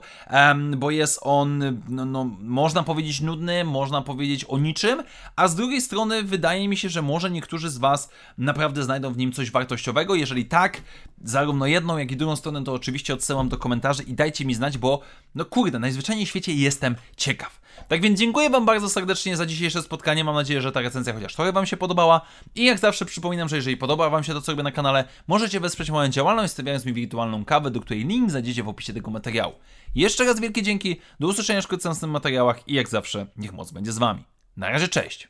bo 0.77 0.91
jest 0.91 1.19
on, 1.21 1.81
no, 1.89 2.05
no, 2.05 2.29
można 2.41 2.83
powiedzieć, 2.83 3.21
nudny, 3.21 3.63
można 3.63 4.01
powiedzieć 4.01 4.45
o 4.45 4.57
niczym, 4.57 5.03
a 5.35 5.47
z 5.47 5.55
drugiej 5.55 5.81
strony 5.81 6.23
wydaje 6.23 6.67
mi 6.67 6.77
się, 6.77 6.89
że 6.89 7.01
może 7.01 7.31
niektórzy 7.31 7.69
z 7.69 7.77
Was 7.77 8.09
naprawdę 8.37 8.83
znajdą 8.83 9.13
w 9.13 9.17
nim 9.17 9.31
coś 9.31 9.51
wartościowego. 9.51 10.15
Jeżeli 10.15 10.45
tak, 10.45 10.81
zarówno 11.23 11.65
jedną, 11.65 11.97
jak 11.97 12.11
i 12.11 12.17
drugą 12.17 12.35
stronę, 12.35 12.63
to 12.63 12.73
oczywiście 12.73 13.13
odsyłam 13.13 13.49
do 13.49 13.57
komentarzy 13.57 14.03
i 14.03 14.13
dajcie 14.13 14.45
mi 14.45 14.53
znać, 14.53 14.77
bo 14.77 15.01
no 15.35 15.45
kurde, 15.45 15.79
najzwyczajniej 15.79 16.25
w 16.25 16.29
świecie 16.29 16.53
jestem 16.53 16.95
ciekaw. 17.17 17.59
Tak 17.87 18.01
więc 18.01 18.19
dziękuję 18.19 18.49
Wam 18.49 18.65
bardzo 18.65 18.89
serdecznie 18.89 19.37
za 19.37 19.45
dzisiejsze 19.45 19.81
spotkanie. 19.81 20.23
Mam 20.23 20.35
nadzieję, 20.35 20.61
że 20.61 20.71
ta 20.71 20.81
recenzja 20.81 21.13
chociaż 21.13 21.35
trochę 21.35 21.51
Wam 21.51 21.65
się 21.65 21.77
podobała. 21.77 22.21
I 22.55 22.65
jak 22.65 22.79
zawsze 22.79 23.05
przypominam, 23.05 23.49
że 23.49 23.55
jeżeli 23.55 23.77
podoba 23.77 24.09
Wam 24.09 24.23
się 24.23 24.33
to, 24.33 24.41
co 24.41 24.51
robię 24.51 24.63
na 24.63 24.71
kanale, 24.71 25.03
możecie 25.27 25.59
wesprzeć 25.59 25.91
moją 25.91 26.09
działalność, 26.09 26.38
stawiając 26.47 26.85
mi 26.85 26.93
wirtualną 26.93 27.45
kawę, 27.45 27.71
do 27.71 27.81
której 27.81 28.05
link 28.05 28.29
znajdziecie 28.29 28.63
w 28.63 28.69
opisie 28.69 28.93
tego 28.93 29.11
materiału. 29.11 29.53
Jeszcze 29.95 30.25
raz 30.25 30.39
wielkie 30.39 30.63
dzięki, 30.63 30.99
do 31.19 31.27
usłyszenia 31.27 31.61
w 31.61 31.69
następnych 31.71 32.11
materiałach 32.11 32.67
i 32.67 32.73
jak 32.73 32.89
zawsze, 32.89 33.27
niech 33.37 33.53
moc 33.53 33.71
będzie 33.71 33.91
z 33.91 33.97
Wami. 33.97 34.23
Na 34.57 34.69
razie, 34.69 34.87
cześć! 34.87 35.27